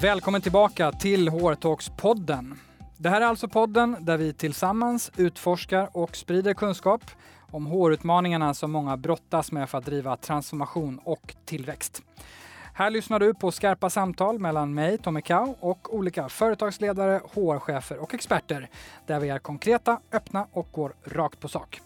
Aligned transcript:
Välkommen 0.00 0.40
tillbaka 0.40 0.92
till 0.92 1.28
Hårtalkspodden. 1.28 2.58
Det 2.96 3.08
här 3.08 3.20
är 3.20 3.24
alltså 3.24 3.48
podden 3.48 3.96
där 4.00 4.16
vi 4.16 4.32
tillsammans 4.32 5.12
utforskar 5.16 5.88
och 5.92 6.16
sprider 6.16 6.54
kunskap 6.54 7.02
om 7.50 7.66
hårutmaningarna 7.66 8.54
som 8.54 8.70
många 8.70 8.96
brottas 8.96 9.52
med 9.52 9.70
för 9.70 9.78
att 9.78 9.84
driva 9.84 10.16
transformation 10.16 11.00
och 11.04 11.34
tillväxt. 11.44 12.02
Här 12.74 12.90
lyssnar 12.90 13.20
du 13.20 13.34
på 13.34 13.50
skarpa 13.50 13.90
samtal 13.90 14.38
mellan 14.38 14.74
mig, 14.74 14.98
Tommy 14.98 15.22
Kau, 15.22 15.54
och 15.60 15.94
olika 15.94 16.28
företagsledare, 16.28 17.20
HR-chefer 17.34 17.98
och 17.98 18.14
experter 18.14 18.68
där 19.06 19.20
vi 19.20 19.28
är 19.28 19.38
konkreta, 19.38 20.00
öppna 20.12 20.46
och 20.52 20.68
går 20.72 20.94
rakt 21.04 21.40
på 21.40 21.48
sak. 21.48 21.80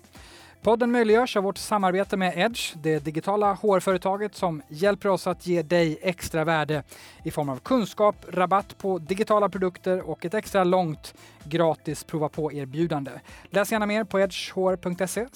Podden 0.67 0.93
möjliggörs 0.93 1.37
av 1.37 1.43
vårt 1.43 1.59
samarbete 1.59 2.17
med 2.17 2.33
Edge, 2.37 2.75
det 2.77 2.99
digitala 2.99 3.55
HR-företaget 3.55 4.35
som 4.35 4.63
hjälper 4.69 5.09
oss 5.09 5.27
att 5.27 5.47
ge 5.47 5.63
dig 5.63 5.99
extra 6.03 6.45
värde 6.45 6.83
i 7.25 7.31
form 7.31 7.49
av 7.49 7.59
kunskap, 7.59 8.17
rabatt 8.29 8.79
på 8.79 8.99
digitala 8.99 9.49
produkter 9.49 10.11
och 10.11 10.25
ett 10.25 10.35
extra 10.35 10.65
långt 10.65 11.15
gratis 11.45 12.05
prova 12.05 12.29
på-erbjudande. 12.29 13.11
Läs 13.51 13.73
gärna 13.73 13.87
mer 13.87 14.05
på 14.05 14.21
edgehr.se 14.21 15.27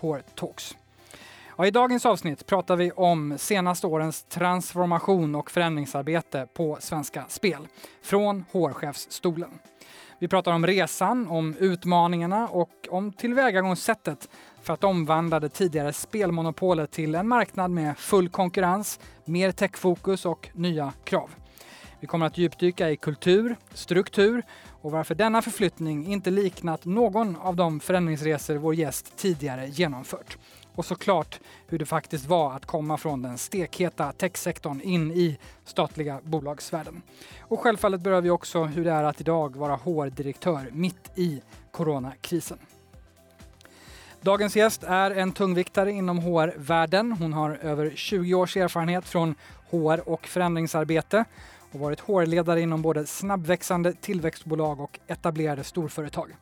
hrtalks. 0.00 0.76
Ja, 1.58 1.66
I 1.66 1.70
dagens 1.70 2.06
avsnitt 2.06 2.46
pratar 2.46 2.76
vi 2.76 2.90
om 2.90 3.34
senaste 3.38 3.86
årens 3.86 4.22
transformation 4.22 5.34
och 5.34 5.50
förändringsarbete 5.50 6.46
på 6.54 6.76
Svenska 6.80 7.24
Spel, 7.28 7.66
från 8.02 8.44
HR-chefsstolen. 8.52 9.50
Vi 10.18 10.28
pratar 10.28 10.52
om 10.52 10.66
resan, 10.66 11.28
om 11.28 11.56
utmaningarna 11.58 12.48
och 12.48 12.88
om 12.90 13.12
tillvägagångssättet 13.12 14.28
för 14.64 14.72
att 14.72 14.84
omvandla 14.84 15.40
det 15.40 15.48
tidigare 15.48 15.92
spelmonopolet 15.92 16.90
till 16.90 17.14
en 17.14 17.28
marknad 17.28 17.70
med 17.70 17.98
full 17.98 18.28
konkurrens, 18.28 19.00
mer 19.24 19.52
techfokus 19.52 20.26
och 20.26 20.48
nya 20.52 20.92
krav. 21.04 21.30
Vi 22.00 22.06
kommer 22.06 22.26
att 22.26 22.38
djupdyka 22.38 22.90
i 22.90 22.96
kultur, 22.96 23.56
struktur 23.74 24.42
och 24.82 24.90
varför 24.90 25.14
denna 25.14 25.42
förflyttning 25.42 26.06
inte 26.06 26.30
liknat 26.30 26.84
någon 26.84 27.36
av 27.36 27.56
de 27.56 27.80
förändringsresor 27.80 28.56
vår 28.56 28.74
gäst 28.74 29.16
tidigare 29.16 29.66
genomfört. 29.66 30.38
Och 30.74 30.84
såklart 30.84 31.40
hur 31.68 31.78
det 31.78 31.86
faktiskt 31.86 32.26
var 32.26 32.52
att 32.52 32.66
komma 32.66 32.96
från 32.96 33.22
den 33.22 33.38
stekheta 33.38 34.12
techsektorn 34.12 34.80
in 34.80 35.12
i 35.12 35.38
statliga 35.64 36.20
bolagsvärlden. 36.22 37.02
Och 37.40 37.60
självfallet 37.60 38.00
berör 38.00 38.20
vi 38.20 38.30
också 38.30 38.64
hur 38.64 38.84
det 38.84 38.92
är 38.92 39.04
att 39.04 39.20
idag 39.20 39.56
vara 39.56 39.76
HR-direktör 39.76 40.70
mitt 40.72 41.18
i 41.18 41.42
coronakrisen. 41.70 42.58
Dagens 44.24 44.56
gäst 44.56 44.82
är 44.82 45.10
en 45.10 45.32
tungviktare 45.32 45.92
inom 45.92 46.18
HR-världen. 46.18 47.12
Hon 47.12 47.32
har 47.32 47.58
över 47.62 47.92
20 47.94 48.34
års 48.34 48.56
erfarenhet 48.56 49.08
från 49.08 49.34
HR 49.70 50.08
och 50.08 50.26
förändringsarbete 50.26 51.24
och 51.72 51.80
varit 51.80 52.00
HR-ledare 52.00 52.60
inom 52.60 52.82
både 52.82 53.06
snabbväxande 53.06 53.92
tillväxtbolag 53.92 54.80
och 54.80 54.98
etablerade 55.06 55.64
storföretag. 55.64 56.36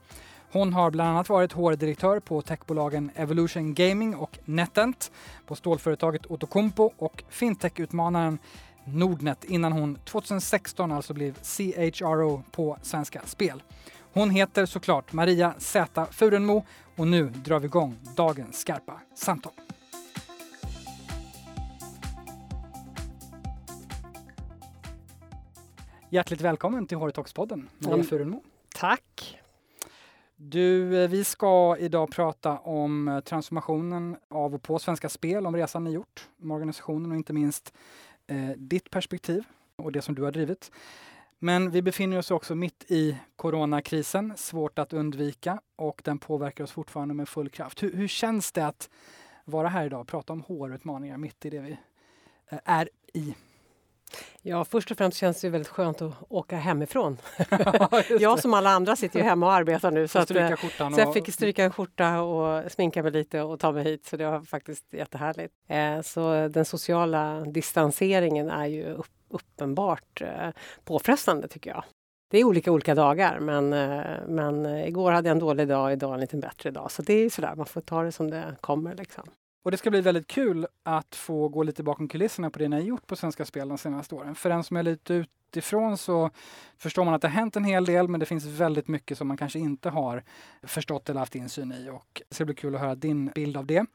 Hon 0.52 0.72
har 0.72 0.90
bland 0.90 1.10
annat 1.10 1.28
varit 1.28 1.52
HR-direktör 1.52 2.20
på 2.20 2.42
techbolagen 2.42 3.10
Evolution 3.14 3.74
Gaming 3.74 4.16
och 4.16 4.38
NetEnt, 4.44 5.12
på 5.46 5.56
stålföretaget 5.56 6.26
Outokumpu 6.26 6.88
och 6.96 7.24
fintech-utmanaren 7.28 8.38
Nordnet 8.84 9.44
innan 9.44 9.72
hon 9.72 9.94
2016 9.94 10.92
alltså 10.92 11.14
blev 11.14 11.34
CHRO 11.42 12.42
på 12.50 12.76
Svenska 12.82 13.20
Spel. 13.26 13.62
Hon 14.14 14.30
heter 14.30 14.66
såklart 14.66 15.12
Maria 15.12 15.54
Z 15.58 16.06
Furenmo 16.10 16.64
och 16.96 17.08
nu 17.08 17.24
drar 17.24 17.60
vi 17.60 17.66
igång 17.66 17.98
dagens 18.16 18.60
skarpa 18.60 19.00
samtal. 19.14 19.52
Hjärtligt 26.08 26.40
välkommen 26.40 26.86
till 26.86 26.98
HR-talks-podden, 26.98 27.68
Maria 27.78 27.94
mm. 27.94 28.06
Furenmo. 28.06 28.42
Tack. 28.74 29.38
Du, 30.36 31.02
eh, 31.02 31.08
vi 31.08 31.24
ska 31.24 31.76
idag 31.78 32.10
prata 32.10 32.58
om 32.58 33.08
eh, 33.08 33.20
transformationen 33.20 34.16
av 34.30 34.54
och 34.54 34.62
på 34.62 34.78
Svenska 34.78 35.08
Spel, 35.08 35.46
om 35.46 35.56
resan 35.56 35.84
ni 35.84 35.90
gjort 35.90 36.28
med 36.36 36.54
organisationen 36.54 37.10
och 37.10 37.16
inte 37.16 37.32
minst 37.32 37.72
eh, 38.26 38.50
ditt 38.56 38.90
perspektiv 38.90 39.44
och 39.76 39.92
det 39.92 40.02
som 40.02 40.14
du 40.14 40.22
har 40.22 40.30
drivit. 40.30 40.70
Men 41.44 41.70
vi 41.70 41.82
befinner 41.82 42.18
oss 42.18 42.30
också 42.30 42.54
mitt 42.54 42.84
i 42.88 43.16
coronakrisen, 43.36 44.32
svårt 44.36 44.78
att 44.78 44.92
undvika 44.92 45.60
och 45.76 46.02
den 46.04 46.18
påverkar 46.18 46.64
oss 46.64 46.72
fortfarande 46.72 47.14
med 47.14 47.28
full 47.28 47.48
kraft. 47.48 47.82
Hur, 47.82 47.92
hur 47.92 48.08
känns 48.08 48.52
det 48.52 48.66
att 48.66 48.90
vara 49.44 49.68
här 49.68 49.86
idag 49.86 50.00
och 50.00 50.08
prata 50.08 50.32
om 50.32 50.42
HR-utmaningar 50.42 51.16
mitt 51.16 51.44
i 51.44 51.50
det 51.50 51.58
vi 51.58 51.76
eh, 52.48 52.58
är 52.64 52.88
i? 53.14 53.34
Ja, 54.42 54.64
först 54.64 54.90
och 54.90 54.96
främst 54.96 55.18
känns 55.18 55.40
det 55.40 55.48
väldigt 55.48 55.68
skönt 55.68 56.02
att 56.02 56.14
åka 56.28 56.56
hemifrån. 56.56 57.18
Ja, 57.50 58.02
jag 58.20 58.38
som 58.38 58.54
alla 58.54 58.70
andra 58.70 58.96
sitter 58.96 59.18
ju 59.18 59.24
hemma 59.24 59.46
och 59.46 59.52
arbetar 59.52 59.90
nu. 59.90 60.08
Så, 60.08 60.18
att, 60.18 60.30
eh, 60.30 60.56
så 60.78 61.00
jag 61.00 61.14
fick 61.14 61.34
stryka 61.34 61.64
en 61.64 61.72
skjorta 61.72 62.20
och 62.20 62.72
sminka 62.72 63.02
mig 63.02 63.12
lite 63.12 63.40
och 63.40 63.60
ta 63.60 63.72
mig 63.72 63.84
hit. 63.84 64.06
Så 64.06 64.16
det 64.16 64.26
var 64.26 64.40
faktiskt 64.40 64.92
jättehärligt. 64.92 65.54
Eh, 65.68 66.00
så 66.00 66.48
den 66.48 66.64
sociala 66.64 67.40
distanseringen 67.40 68.50
är 68.50 68.66
ju 68.66 68.84
upp, 68.84 69.06
uppenbart 69.32 70.22
eh, 70.22 70.48
påfrestande 70.84 71.48
tycker 71.48 71.70
jag. 71.70 71.84
Det 72.30 72.38
är 72.38 72.44
olika 72.44 72.72
olika 72.72 72.94
dagar 72.94 73.40
men, 73.40 73.72
eh, 73.72 74.26
men 74.28 74.66
igår 74.66 75.12
hade 75.12 75.28
jag 75.28 75.34
en 75.34 75.38
dålig 75.38 75.68
dag, 75.68 75.92
idag 75.92 76.14
en 76.14 76.20
lite 76.20 76.36
bättre 76.36 76.70
dag. 76.70 76.90
Så 76.90 77.02
det 77.02 77.14
är 77.14 77.30
sådär, 77.30 77.54
man 77.56 77.66
får 77.66 77.80
ta 77.80 78.02
det 78.02 78.12
som 78.12 78.30
det 78.30 78.56
kommer. 78.60 78.94
Liksom. 78.94 79.24
Och 79.64 79.70
det 79.70 79.76
ska 79.76 79.90
bli 79.90 80.00
väldigt 80.00 80.26
kul 80.26 80.66
att 80.82 81.14
få 81.14 81.48
gå 81.48 81.62
lite 81.62 81.82
bakom 81.82 82.08
kulisserna 82.08 82.50
på 82.50 82.58
det 82.58 82.68
ni 82.68 82.76
har 82.76 82.82
gjort 82.82 83.06
på 83.06 83.16
Svenska 83.16 83.44
Spel 83.44 83.68
de 83.68 83.78
senaste 83.78 84.14
åren. 84.14 84.34
För 84.34 84.48
den 84.48 84.64
som 84.64 84.76
är 84.76 84.82
lite 84.82 85.14
utifrån 85.14 85.98
så 85.98 86.30
förstår 86.78 87.04
man 87.04 87.14
att 87.14 87.22
det 87.22 87.28
har 87.28 87.34
hänt 87.34 87.56
en 87.56 87.64
hel 87.64 87.84
del 87.84 88.08
men 88.08 88.20
det 88.20 88.26
finns 88.26 88.44
väldigt 88.44 88.88
mycket 88.88 89.18
som 89.18 89.28
man 89.28 89.36
kanske 89.36 89.58
inte 89.58 89.90
har 89.90 90.22
förstått 90.62 91.08
eller 91.08 91.20
haft 91.20 91.34
insyn 91.34 91.72
i. 91.72 91.90
Och 91.90 92.22
det 92.28 92.34
ska 92.34 92.44
bli 92.44 92.54
kul 92.54 92.74
att 92.74 92.80
höra 92.80 92.94
din 92.94 93.26
bild 93.26 93.56
av 93.56 93.66
det. 93.66 93.86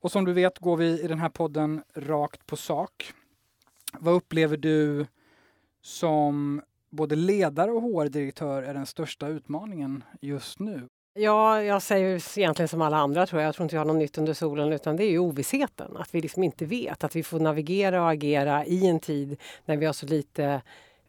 Och 0.00 0.12
som 0.12 0.24
du 0.24 0.32
vet 0.32 0.58
går 0.58 0.76
vi 0.76 1.02
i 1.02 1.06
den 1.06 1.18
här 1.18 1.28
podden 1.28 1.82
rakt 1.94 2.46
på 2.46 2.56
sak. 2.56 3.12
Vad 4.00 4.14
upplever 4.14 4.56
du 4.56 5.06
som 5.82 6.62
både 6.90 7.16
ledare 7.16 7.70
och 7.70 7.82
HR-direktör 7.82 8.62
är 8.62 8.74
den 8.74 8.86
största 8.86 9.28
utmaningen 9.28 10.04
just 10.20 10.58
nu? 10.58 10.88
Ja, 11.18 11.62
jag 11.62 11.82
säger 11.82 12.38
egentligen 12.38 12.68
som 12.68 12.82
alla 12.82 12.96
andra 12.96 13.26
tror 13.26 13.42
jag. 13.42 13.48
Jag 13.48 13.54
tror 13.54 13.64
inte 13.64 13.76
jag 13.76 13.80
har 13.80 13.86
något 13.86 13.96
nytt 13.96 14.18
under 14.18 14.34
solen 14.34 14.72
utan 14.72 14.96
det 14.96 15.04
är 15.04 15.10
ju 15.10 15.18
ovissheten. 15.18 15.96
Att 15.96 16.14
vi 16.14 16.20
liksom 16.20 16.42
inte 16.42 16.64
vet. 16.64 17.04
Att 17.04 17.16
vi 17.16 17.22
får 17.22 17.40
navigera 17.40 18.02
och 18.02 18.10
agera 18.10 18.64
i 18.64 18.86
en 18.86 19.00
tid 19.00 19.40
när 19.64 19.76
vi 19.76 19.86
har 19.86 19.92
så 19.92 20.06
lite 20.06 20.62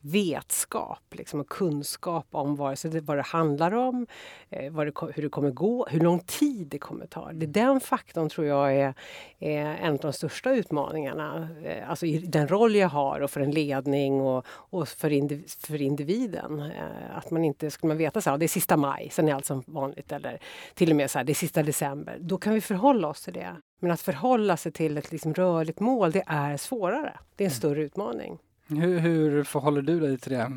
vetskap 0.05 1.03
liksom, 1.11 1.39
och 1.39 1.49
kunskap 1.49 2.27
om 2.31 2.55
vare 2.55 2.75
sig 2.75 2.91
det, 2.91 3.01
vad 3.01 3.17
det 3.17 3.23
handlar 3.23 3.73
om, 3.73 4.07
eh, 4.49 4.71
vad 4.71 4.87
det, 4.87 4.93
hur 5.15 5.23
det 5.23 5.29
kommer 5.29 5.51
gå, 5.51 5.87
hur 5.89 5.99
lång 5.99 6.19
tid 6.19 6.67
det 6.67 6.77
kommer 6.77 7.05
ta. 7.05 7.31
Det, 7.33 7.45
den 7.45 7.79
faktorn 7.79 8.29
tror 8.29 8.47
jag 8.47 8.75
är, 8.75 8.93
är 9.39 9.65
en 9.65 9.93
av 9.93 9.99
de 9.99 10.13
största 10.13 10.51
utmaningarna. 10.51 11.49
Eh, 11.63 11.89
alltså 11.89 12.05
i 12.05 12.17
den 12.17 12.47
roll 12.47 12.75
jag 12.75 12.89
har 12.89 13.19
och 13.21 13.31
för 13.31 13.41
en 13.41 13.51
ledning 13.51 14.21
och, 14.21 14.45
och 14.47 14.87
för, 14.87 15.11
indiv, 15.11 15.45
för 15.59 15.81
individen. 15.81 16.59
Eh, 16.59 17.17
att 17.17 17.31
man 17.31 17.43
inte 17.43 17.71
skulle 17.71 17.87
man 17.87 17.97
veta 17.97 18.21
så 18.21 18.29
här, 18.29 18.37
det 18.37 18.45
är 18.45 18.47
sista 18.47 18.77
maj, 18.77 19.09
sen 19.11 19.27
är 19.27 19.33
allt 19.33 19.45
som 19.45 19.63
vanligt. 19.67 20.11
Eller 20.11 20.39
till 20.73 20.89
och 20.89 20.95
med 20.95 21.11
så 21.11 21.19
här, 21.19 21.25
det 21.25 21.31
är 21.31 21.33
sista 21.33 21.63
december. 21.63 22.17
Då 22.19 22.37
kan 22.37 22.53
vi 22.53 22.61
förhålla 22.61 23.07
oss 23.07 23.21
till 23.21 23.33
det. 23.33 23.55
Men 23.79 23.91
att 23.91 24.01
förhålla 24.01 24.57
sig 24.57 24.71
till 24.71 24.97
ett 24.97 25.11
liksom 25.11 25.33
rörligt 25.33 25.79
mål, 25.79 26.11
det 26.11 26.23
är 26.27 26.57
svårare. 26.57 27.17
Det 27.35 27.43
är 27.43 27.45
en 27.45 27.51
mm. 27.51 27.57
större 27.57 27.83
utmaning. 27.83 28.37
Hur, 28.67 28.99
hur 28.99 29.43
förhåller 29.43 29.81
du 29.81 29.99
dig 29.99 30.17
till 30.17 30.31
det 30.31 30.51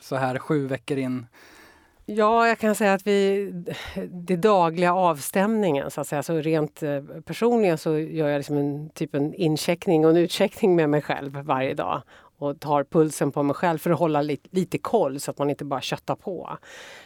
så 0.00 0.16
här 0.16 0.38
sju 0.38 0.66
veckor 0.66 0.98
in? 0.98 1.26
Ja, 2.06 2.48
jag 2.48 2.58
kan 2.58 2.74
säga 2.74 2.94
att 2.94 3.06
vi, 3.06 3.50
det 4.10 4.36
dagliga 4.36 4.94
avstämningen, 4.94 5.90
så 5.90 6.00
att 6.00 6.06
säga, 6.06 6.22
så 6.22 6.34
rent 6.34 6.82
eh, 6.82 7.02
personligen 7.24 7.78
så 7.78 7.98
gör 7.98 8.28
jag 8.28 8.38
liksom 8.38 8.56
en 8.56 8.90
typ 8.90 9.14
en 9.14 9.34
incheckning 9.34 10.04
och 10.04 10.10
en 10.10 10.16
utcheckning 10.16 10.76
med 10.76 10.90
mig 10.90 11.02
själv 11.02 11.36
varje 11.36 11.74
dag 11.74 12.02
och 12.38 12.60
tar 12.60 12.84
pulsen 12.84 13.32
på 13.32 13.42
mig 13.42 13.54
själv 13.54 13.78
för 13.78 13.90
att 13.90 13.98
hålla 13.98 14.22
lite, 14.22 14.48
lite 14.52 14.78
koll 14.78 15.20
så 15.20 15.30
att 15.30 15.38
man 15.38 15.50
inte 15.50 15.64
bara 15.64 15.80
köttar 15.80 16.16
på. 16.16 16.58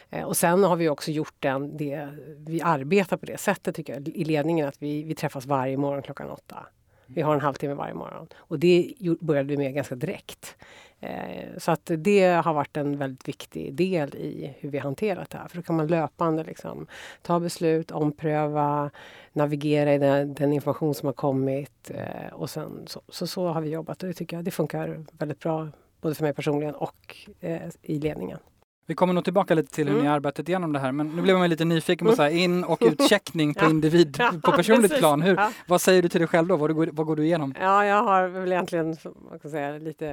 Eh, 0.09 0.23
och 0.23 0.37
sen 0.37 0.63
har 0.63 0.75
vi 0.75 0.89
också 0.89 1.11
gjort 1.11 1.35
den, 1.39 1.77
det, 1.77 2.09
vi 2.37 2.61
arbetar 2.61 3.17
på 3.17 3.25
det 3.25 3.37
sättet 3.37 3.75
tycker 3.75 3.93
jag, 3.93 4.07
i 4.07 4.23
ledningen 4.23 4.67
att 4.67 4.81
vi, 4.81 5.03
vi 5.03 5.15
träffas 5.15 5.45
varje 5.45 5.77
morgon 5.77 6.01
klockan 6.01 6.29
åtta. 6.29 6.65
Vi 7.13 7.21
har 7.21 7.33
en 7.33 7.41
halvtimme 7.41 7.73
varje 7.73 7.93
morgon. 7.93 8.27
Och 8.37 8.59
det 8.59 8.93
började 9.19 9.49
vi 9.49 9.57
med 9.57 9.73
ganska 9.73 9.95
direkt. 9.95 10.55
Eh, 10.99 11.57
så 11.57 11.71
att 11.71 11.91
det 11.97 12.25
har 12.25 12.53
varit 12.53 12.77
en 12.77 12.97
väldigt 12.97 13.27
viktig 13.27 13.73
del 13.73 14.15
i 14.15 14.53
hur 14.59 14.69
vi 14.69 14.77
hanterat 14.77 15.29
det 15.29 15.37
här. 15.37 15.47
För 15.47 15.57
då 15.57 15.63
kan 15.63 15.75
man 15.75 15.87
löpande 15.87 16.43
liksom 16.43 16.87
ta 17.21 17.39
beslut, 17.39 17.91
ompröva, 17.91 18.89
navigera 19.33 19.93
i 19.93 19.97
den, 19.97 20.33
den 20.33 20.53
information 20.53 20.93
som 20.93 21.05
har 21.05 21.13
kommit. 21.13 21.91
Eh, 21.93 22.33
och 22.33 22.49
sen 22.49 22.83
så, 22.87 23.01
så, 23.07 23.27
så, 23.27 23.47
har 23.47 23.61
vi 23.61 23.69
jobbat 23.69 24.03
och 24.03 24.07
det 24.07 24.13
tycker 24.13 24.37
jag 24.37 24.45
det 24.45 24.51
funkar 24.51 25.05
väldigt 25.11 25.39
bra 25.39 25.67
både 26.01 26.15
för 26.15 26.23
mig 26.23 26.33
personligen 26.33 26.75
och 26.75 27.27
eh, 27.39 27.69
i 27.81 27.99
ledningen. 27.99 28.39
Vi 28.89 28.95
kommer 28.95 29.13
nog 29.13 29.23
tillbaka 29.23 29.53
lite 29.55 29.73
till 29.73 29.87
hur 29.87 29.93
Mm. 29.93 30.03
ni 30.05 30.09
arbetat 30.11 30.49
igenom 30.49 30.73
det 30.73 30.79
här, 30.79 30.91
men 30.91 31.07
nu 31.07 31.21
blev 31.21 31.37
man 31.37 31.49
lite 31.49 31.65
nyfiken 31.65 32.07
på 32.07 32.15
så 32.15 32.21
här 32.21 32.29
in 32.29 32.63
och 32.63 32.77
utcheckning 32.85 33.53
på 33.53 33.65
Ja. 33.65 33.69
individ, 33.69 34.17
på 34.43 34.51
personligt 34.51 34.81
precis. 34.91 34.99
plan. 34.99 35.21
Hur, 35.21 35.35
Ja. 35.35 35.51
vad 35.67 35.81
säger 35.81 36.01
du 36.01 36.09
till 36.09 36.19
dig 36.19 36.27
själv 36.27 36.47
då? 36.47 36.55
Vad, 36.55 36.75
går, 36.75 36.89
vad 36.93 37.05
går 37.05 37.15
du 37.15 37.23
igenom? 37.25 37.53
Ja, 37.61 37.85
jag 37.85 38.03
har 38.03 38.27
väl 38.27 38.51
egentligen 38.51 38.97
man 39.29 39.39
kan 39.39 39.51
säga, 39.51 39.77
lite 39.77 40.07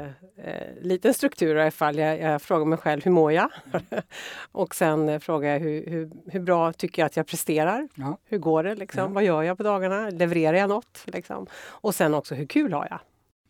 eh, 0.44 0.82
liten 0.82 1.14
struktur 1.14 1.56
i 1.56 1.60
alla 1.60 1.70
fall. 1.70 1.98
Jag, 1.98 2.20
jag 2.20 2.42
frågar 2.42 2.64
mig 2.64 2.78
själv, 2.78 3.04
hur 3.04 3.10
mår 3.10 3.32
jag? 3.32 3.48
och 4.52 4.74
sen 4.74 5.08
eh, 5.08 5.18
frågar 5.18 5.52
jag 5.52 5.60
hur, 5.60 5.90
hur, 5.90 6.10
hur 6.26 6.40
bra 6.40 6.72
tycker 6.72 7.02
jag 7.02 7.06
att 7.06 7.16
jag 7.16 7.26
presterar? 7.26 7.88
Ja. 7.94 8.18
Hur 8.24 8.38
går 8.38 8.62
det? 8.62 8.74
Liksom? 8.74 9.00
Ja. 9.02 9.08
Vad 9.08 9.24
gör 9.24 9.42
jag 9.42 9.56
på 9.56 9.62
dagarna? 9.62 10.10
Levererar 10.10 10.56
jag 10.56 10.68
något? 10.68 11.02
Liksom? 11.04 11.46
Och 11.68 11.94
sen 11.94 12.14
också, 12.14 12.34
hur 12.34 12.46
kul 12.46 12.72
har 12.72 12.86
jag? 12.90 13.00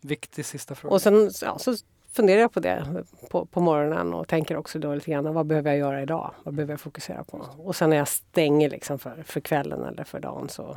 Viktig 0.01 0.45
sista 0.45 0.75
fråga. 0.75 0.95
Och 0.95 1.03
sen 1.03 1.31
ja, 1.43 1.59
så 1.59 1.75
funderar 2.17 2.41
jag 2.41 2.53
på 2.53 2.61
det 2.61 2.87
på, 3.31 3.47
på 3.47 3.61
morgonen 3.61 4.15
och 4.15 4.29
tänker 4.29 4.57
också 4.57 4.79
då 4.79 4.95
lite 4.95 5.11
grann, 5.11 5.35
vad 5.35 5.47
behöver 5.47 5.71
jag 5.71 5.79
göra 5.79 6.03
idag? 6.03 6.31
Vad 6.45 6.55
behöver 6.55 6.73
jag 6.73 6.81
fokusera 6.81 7.25
på? 7.25 7.47
Och 7.59 7.77
sen 7.77 7.91
när 7.91 7.97
jag 7.97 8.09
stänger 8.09 8.71
liksom 8.71 8.99
för, 8.99 9.23
för 9.27 9.41
kvällen 9.41 9.83
eller 9.85 10.05
för 10.05 10.21
dagen 10.21 10.49
så 10.49 10.77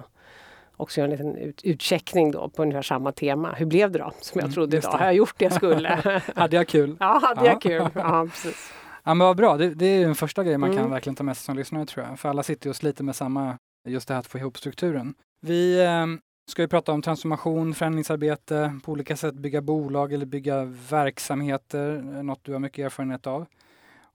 också 0.78 1.00
gör 1.00 1.06
en 1.06 1.12
liten 1.12 1.36
ut, 1.36 1.62
utcheckning 1.64 2.32
då 2.32 2.50
på 2.50 2.62
ungefär 2.62 2.82
samma 2.82 3.12
tema. 3.12 3.52
Hur 3.58 3.66
blev 3.66 3.92
det 3.92 4.00
då? 4.00 4.12
Som 4.22 4.40
jag 4.40 4.44
Mm, 4.46 4.54
trodde 4.54 4.76
just 4.76 4.88
idag. 4.88 4.98
Har 4.98 5.06
jag 5.06 5.14
gjort 5.16 5.34
det 5.38 5.46
jag 5.46 5.54
skulle? 5.54 6.22
Hade 6.36 6.56
jag 6.56 6.68
kul? 6.68 6.98
ja, 7.00 7.20
hade 7.24 7.46
Ja. 7.46 7.52
jag 7.52 7.62
kul? 7.62 7.88
Ja, 7.96 8.28
precis. 8.32 8.72
Ja 9.04 9.14
men 9.14 9.28
vad 9.28 9.38
bra, 9.38 9.58
det, 9.58 9.70
det 9.70 9.86
är 9.86 9.98
ju 9.98 10.04
en 10.06 10.16
första 10.16 10.44
grej 10.44 10.58
man 10.58 10.70
kan 10.70 10.80
Mm. 10.80 10.92
verkligen 10.92 11.16
ta 11.16 11.24
med 11.24 11.38
sig 11.38 11.46
som 11.46 11.56
lyssnare 11.56 11.86
tror 11.86 12.06
jag. 12.10 12.20
För 12.20 12.30
alla 12.30 12.44
sitter 12.44 12.66
ju 12.68 12.70
och 12.70 12.76
sliter 12.76 13.04
med 13.04 13.16
samma, 13.16 13.58
just 13.88 14.08
det 14.08 14.14
här 14.14 14.20
att 14.20 14.28
få 14.28 14.38
ihop 14.38 14.58
strukturen. 14.58 15.14
Vi 15.42 15.80
eh, 15.86 16.06
ska 16.50 16.62
ju 16.62 16.68
prata 16.68 16.92
om 16.92 17.02
transformation, 17.02 17.74
förändringsarbete, 17.74 18.80
på 18.84 18.92
olika 18.92 19.18
sätt 19.18 19.36
bygga 19.36 19.62
bolag 19.62 20.14
eller 20.14 20.26
bygga 20.26 20.66
verksamheter, 20.90 22.02
något 22.24 22.44
du 22.44 22.52
har 22.52 22.60
mycket 22.60 22.86
erfarenhet 22.86 23.28
av. 23.28 23.46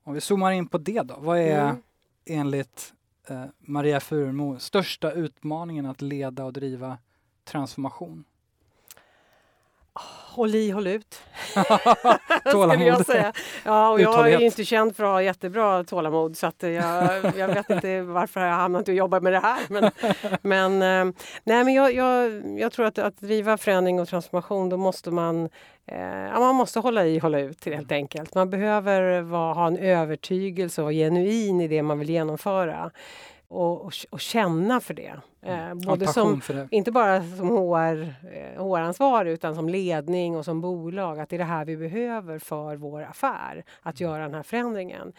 Om 0.02 0.14
vi 0.14 0.20
zoomar 0.20 0.52
in 0.52 0.66
på 0.66 0.78
det 0.78 1.02
då, 1.02 1.14
vad 1.18 1.38
är 1.38 1.60
Mm. 1.60 1.76
enligt 2.26 2.94
eh, 3.28 3.44
Maria 3.58 4.00
Furmo 4.00 4.58
största 4.58 5.12
utmaningen 5.12 5.86
att 5.86 6.02
leda 6.02 6.44
och 6.44 6.52
driva 6.52 6.98
transformation? 7.44 8.24
Håll 10.34 10.54
i, 10.54 10.70
håll 10.70 10.86
ut. 10.86 11.22
Tålamod. 12.52 12.86
jag 12.86 13.06
säga. 13.06 13.32
Ja, 13.64 13.90
och 13.90 14.00
jag 14.00 14.32
är 14.32 14.40
inte 14.40 14.64
känd 14.64 14.96
för 14.96 15.04
att 15.04 15.10
ha 15.10 15.22
jättebra 15.22 15.84
tålamod 15.84 16.36
så 16.36 16.46
att 16.46 16.62
jag, 16.62 17.32
jag 17.36 17.48
vet 17.48 17.70
inte 17.70 18.02
varför 18.02 18.40
jag 18.40 18.50
har 18.50 18.56
hamnat 18.56 18.88
och 18.88 18.94
jobbat 18.94 19.22
med 19.22 19.32
det 19.32 19.38
här. 19.38 19.58
Men, 19.68 19.90
men, 20.42 21.08
eh, 21.08 21.14
nej, 21.44 21.64
men 21.64 21.74
jag, 21.74 21.94
jag, 21.94 22.42
jag 22.58 22.72
tror 22.72 22.86
att 22.86 22.98
att 22.98 23.20
driva 23.20 23.56
förändring 23.56 24.00
och 24.00 24.08
transformation 24.08 24.68
då 24.68 24.76
måste 24.76 25.10
man 25.10 25.48
eh, 25.86 26.38
man 26.38 26.54
måste 26.54 26.80
hålla 26.80 27.06
i, 27.06 27.18
hålla 27.18 27.40
ut 27.40 27.64
helt 27.64 27.92
enkelt. 27.92 28.34
Man 28.34 28.50
behöver 28.50 29.20
vara, 29.20 29.54
ha 29.54 29.66
en 29.66 29.78
övertygelse 29.78 30.80
och 30.80 30.84
vara 30.84 30.94
genuin 30.94 31.60
i 31.60 31.68
det 31.68 31.82
man 31.82 31.98
vill 31.98 32.10
genomföra. 32.10 32.90
Och, 33.48 33.84
och, 33.84 33.92
och 34.10 34.20
känna 34.20 34.80
för 34.80 34.94
det. 34.94 35.20
Eh, 35.42 35.56
Ha 35.56 35.74
både 35.74 36.06
som, 36.06 36.40
det. 36.48 36.68
inte 36.70 36.92
bara 36.92 37.22
som 37.22 37.48
HR, 37.48 38.14
eh, 38.32 38.64
HR-ansvarig 38.64 39.32
utan 39.32 39.54
som 39.54 39.68
ledning 39.68 40.36
och 40.36 40.44
som 40.44 40.60
bolag. 40.60 41.20
Att 41.20 41.28
det 41.28 41.36
är 41.36 41.38
det 41.38 41.44
här 41.44 41.64
vi 41.64 41.76
behöver 41.76 42.38
för 42.38 42.76
vår 42.76 43.02
affär. 43.02 43.64
Att 43.82 44.00
göra 44.00 44.22
den 44.22 44.34
här 44.34 44.42
förändringen. 44.42 45.12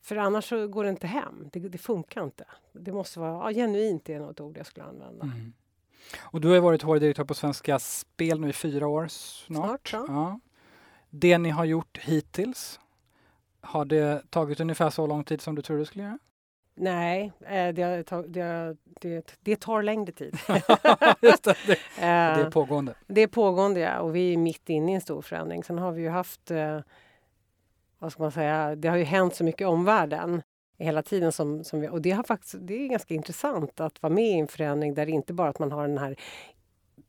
För 0.00 0.16
annars 0.16 0.48
så 0.48 0.68
går 0.68 0.84
det 0.84 0.90
inte 0.90 1.06
hem. 1.06 1.48
Det, 1.52 1.60
det 1.60 1.78
funkar 1.78 2.24
inte. 2.24 2.44
Det 2.72 2.92
måste 2.92 3.20
vara 3.20 3.52
ja, 3.52 3.54
genuint 3.54 4.08
är 4.08 4.20
något 4.20 4.40
ord 4.40 4.58
jag 4.58 4.66
skulle 4.66 4.86
använda. 4.86 5.24
Mm. 5.24 5.52
Och 6.20 6.40
du 6.40 6.48
har 6.48 6.60
varit 6.60 6.82
HR-direktör 6.82 7.24
på 7.24 7.34
Svenska 7.34 7.78
Spel 7.78 8.40
nu 8.40 8.48
i 8.48 8.52
fyra 8.52 8.86
år 8.86 9.08
snart. 9.08 9.88
Snart, 9.88 9.92
ja. 9.92 10.14
ja. 10.14 10.40
Det 11.10 11.38
ni 11.38 11.50
har 11.50 11.64
gjort 11.64 11.98
hittills, 11.98 12.80
har 13.60 13.84
det 13.84 14.30
tagit 14.30 14.60
ungefär 14.60 14.90
så 14.90 15.06
lång 15.06 15.24
tid 15.24 15.40
som 15.40 15.54
du 15.54 15.62
trodde 15.62 15.82
det 15.82 15.86
skulle 15.86 16.04
göra? 16.04 16.18
Nej, 16.76 17.32
eh, 17.40 17.74
det, 17.74 18.02
tag- 18.06 18.28
det, 18.28 18.76
det, 19.00 19.36
det 19.40 19.56
tar 19.60 19.82
längre 19.82 20.12
tid. 20.12 20.36
Just 21.20 21.44
det, 21.44 21.54
det, 21.66 21.72
Eh, 21.98 22.36
det 22.38 22.42
är 22.42 22.50
pågående. 22.50 22.94
Det 23.06 23.20
är 23.20 23.26
pågående 23.26 23.80
ja, 23.80 24.00
och 24.00 24.16
vi 24.16 24.32
är 24.32 24.36
mitt 24.36 24.68
inne 24.68 24.92
i 24.92 24.94
en 24.94 25.00
stor 25.00 25.22
förändring. 25.22 25.64
Sen 25.64 25.78
har 25.78 25.92
vi 25.92 26.02
ju 26.02 26.08
haft, 26.08 26.50
eh, 26.50 26.80
vad 27.98 28.12
ska 28.12 28.22
man 28.22 28.32
säga, 28.32 28.76
det 28.76 28.88
har 28.88 28.96
ju 28.96 29.04
hänt 29.04 29.34
så 29.34 29.44
mycket 29.44 29.60
i 29.60 29.64
omvärlden 29.64 30.42
hela 30.78 31.02
tiden. 31.02 31.32
Som, 31.32 31.64
som 31.64 31.80
vi, 31.80 31.88
och 31.88 32.02
det, 32.02 32.10
har 32.10 32.22
faktiskt, 32.22 32.54
det 32.60 32.84
är 32.84 32.88
ganska 32.88 33.14
intressant 33.14 33.80
att 33.80 34.02
vara 34.02 34.12
med 34.12 34.24
i 34.24 34.38
en 34.38 34.48
förändring 34.48 34.94
där 34.94 35.06
det 35.06 35.12
inte 35.12 35.32
bara 35.32 35.48
att 35.48 35.58
man 35.58 35.72
har 35.72 35.88
den 35.88 35.98
här 35.98 36.16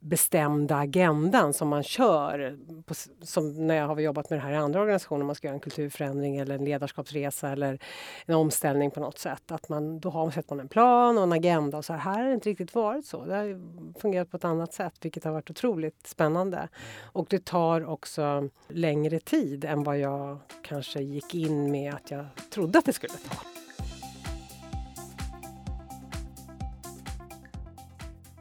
bestämda 0.06 0.76
agendan 0.76 1.54
som 1.54 1.68
man 1.68 1.84
kör. 1.84 2.58
På, 2.86 2.94
som 3.22 3.68
när 3.68 3.76
jag 3.76 3.88
har 3.88 4.00
jobbat 4.00 4.30
med 4.30 4.40
det 4.40 4.44
här 4.44 4.52
i 4.52 4.56
andra 4.56 4.82
organisationer, 4.82 5.26
man 5.26 5.36
ska 5.36 5.48
göra 5.48 5.56
en 5.56 5.60
kulturförändring 5.60 6.38
eller 6.38 6.56
en 6.56 6.66
ledarskapsresa 6.66 7.50
eller 7.50 7.80
en 8.26 8.36
omställning 8.36 8.92
på 8.92 9.00
något 9.00 9.20
sätt. 9.20 9.52
Att 9.52 9.70
man, 9.70 10.00
då 10.00 10.10
har, 10.10 10.34
man 10.50 10.60
en 10.60 10.68
plan 10.68 11.18
och 11.18 11.24
en 11.24 11.32
agenda 11.32 11.78
och 11.78 11.86
så 11.86 11.94
här, 11.94 12.00
här 12.00 12.22
har 12.22 12.28
det 12.28 12.34
inte 12.34 12.50
riktigt 12.50 12.76
varit 12.76 13.06
så. 13.06 13.26
Det 13.26 13.36
har 13.36 13.62
fungerat 14.00 14.32
på 14.32 14.38
ett 14.38 14.46
annat 14.46 14.74
sätt 14.74 14.94
vilket 15.02 15.24
har 15.24 15.32
varit 15.32 15.50
otroligt 15.50 16.08
spännande. 16.08 16.70
Och 17.04 17.28
det 17.30 17.46
tar 17.46 17.90
också 17.90 18.50
längre 18.68 19.20
tid 19.20 19.66
än 19.66 19.84
vad 19.84 20.00
jag 20.00 20.38
kanske 20.64 21.02
gick 21.02 21.36
in 21.36 21.72
med 21.72 21.94
att 21.94 22.12
jag 22.12 22.26
trodde 22.50 22.80
att 22.80 22.86
det 22.86 22.94
skulle 22.94 23.14
ta. 23.14 23.55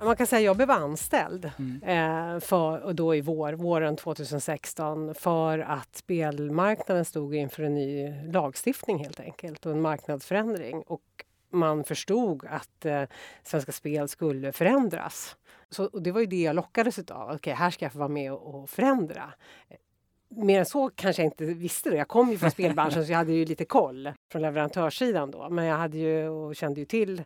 Man 0.04 0.16
kan 0.16 0.26
säga 0.26 0.38
att 0.38 0.44
jag 0.44 0.56
blev 0.56 0.70
anställd 0.70 1.50
Mm. 1.58 1.82
eh, 2.34 2.40
för, 2.40 2.80
och 2.80 2.94
då 2.94 3.14
i 3.14 3.20
vår, 3.20 3.52
våren 3.52 3.96
2016 3.96 5.14
för 5.14 5.58
att 5.58 5.96
spelmarknaden 5.96 7.04
stod 7.04 7.34
inför 7.34 7.62
en 7.62 7.74
ny 7.74 8.14
lagstiftning 8.32 8.98
helt 8.98 9.20
enkelt 9.20 9.66
och 9.66 9.72
en 9.72 9.80
marknadsförändring. 9.80 10.82
Och 10.82 11.02
man 11.50 11.84
förstod 11.84 12.46
att 12.46 12.84
eh, 12.84 13.02
Svenska 13.42 13.72
Spel 13.72 14.08
skulle 14.08 14.52
förändras. 14.52 15.36
Så, 15.70 15.84
och 15.84 16.02
det 16.02 16.12
var 16.12 16.20
ju 16.20 16.26
det 16.26 16.42
jag 16.42 16.56
lockades 16.56 16.98
utav. 16.98 17.30
Okej, 17.30 17.52
här 17.54 17.70
ska 17.70 17.84
jag 17.84 17.92
få 17.92 17.98
vara 17.98 18.08
med 18.08 18.32
och, 18.32 18.54
och 18.54 18.70
förändra. 18.70 19.32
Mer 20.28 20.58
än 20.58 20.66
så 20.66 20.90
kanske 20.90 21.22
jag 21.22 21.26
inte 21.26 21.44
visste 21.44 21.90
det. 21.90 21.96
Jag 21.96 22.08
kom 22.08 22.30
ju 22.30 22.38
från 22.38 22.50
spelbranschen 22.50 23.06
så 23.06 23.12
jag 23.12 23.18
hade 23.18 23.32
ju 23.32 23.44
lite 23.44 23.64
koll 23.64 24.12
från 24.34 24.42
leverantörssidan 24.42 25.30
då. 25.30 25.48
Men 25.50 25.64
jag 25.64 25.76
hade 25.76 25.98
ju 25.98 26.28
och 26.28 26.56
kände 26.56 26.80
ju 26.80 26.86
till 26.86 27.22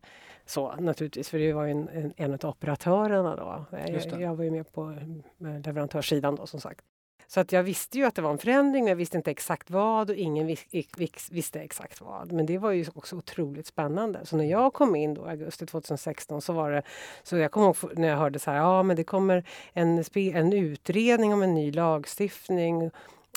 så 0.47 0.75
naturligtvis, 0.77 1.29
för 1.29 1.39
det 1.39 1.53
var 1.53 1.65
ju 1.65 1.71
en, 1.71 1.89
en, 1.89 2.13
en 2.17 2.35
av 2.35 2.45
operatörerna 2.45 3.37
då. 3.37 3.65
Jag, 4.11 4.21
jag 4.21 4.35
var 4.35 4.45
ju 4.45 4.51
med 4.51 4.73
på 4.73 4.91
eh, 4.91 5.61
leverantörssidan 5.65 6.35
då 6.35 6.47
som 6.47 6.61
sagt. 6.61 6.85
Så 7.27 7.41
att 7.41 7.53
jag 7.53 7.63
visste 7.63 7.99
ju 7.99 8.05
att 8.05 8.15
det 8.15 8.23
var 8.23 8.31
en 8.31 8.39
förändring, 8.39 8.85
men 8.85 8.89
jag 8.89 8.97
visste 8.97 9.17
inte 9.17 9.31
exakt 9.31 9.71
vad 9.71 10.11
och 10.11 10.17
ingen 10.17 10.47
vis, 10.47 10.67
vis, 10.97 11.29
visste 11.31 11.61
exakt 11.61 12.01
vad. 12.01 12.33
Men 12.33 12.47
det 12.47 12.59
var 12.59 12.71
ju 12.71 12.87
också 12.95 13.17
otroligt 13.17 13.67
spännande. 13.67 14.27
Så 14.27 14.37
när 14.37 14.45
jag 14.45 14.73
kom 14.73 14.97
in 14.97 15.15
då 15.15 15.27
i 15.27 15.31
augusti 15.31 15.67
2016 15.67 16.43
så 16.43 16.53
var 16.53 16.71
det, 16.71 16.83
så 17.23 17.37
jag 17.37 17.51
kommer 17.51 17.67
ihåg 17.67 17.99
när 17.99 18.09
jag 18.09 18.17
hörde 18.17 18.39
så 18.39 18.51
här, 18.51 18.59
ja 18.59 18.83
men 18.83 18.97
det 18.97 19.05
kommer 19.05 19.45
en, 19.73 20.05
en 20.15 20.53
utredning 20.53 21.35
om 21.35 21.43
en 21.43 21.55
ny 21.55 21.73
lagstiftning 21.73 22.91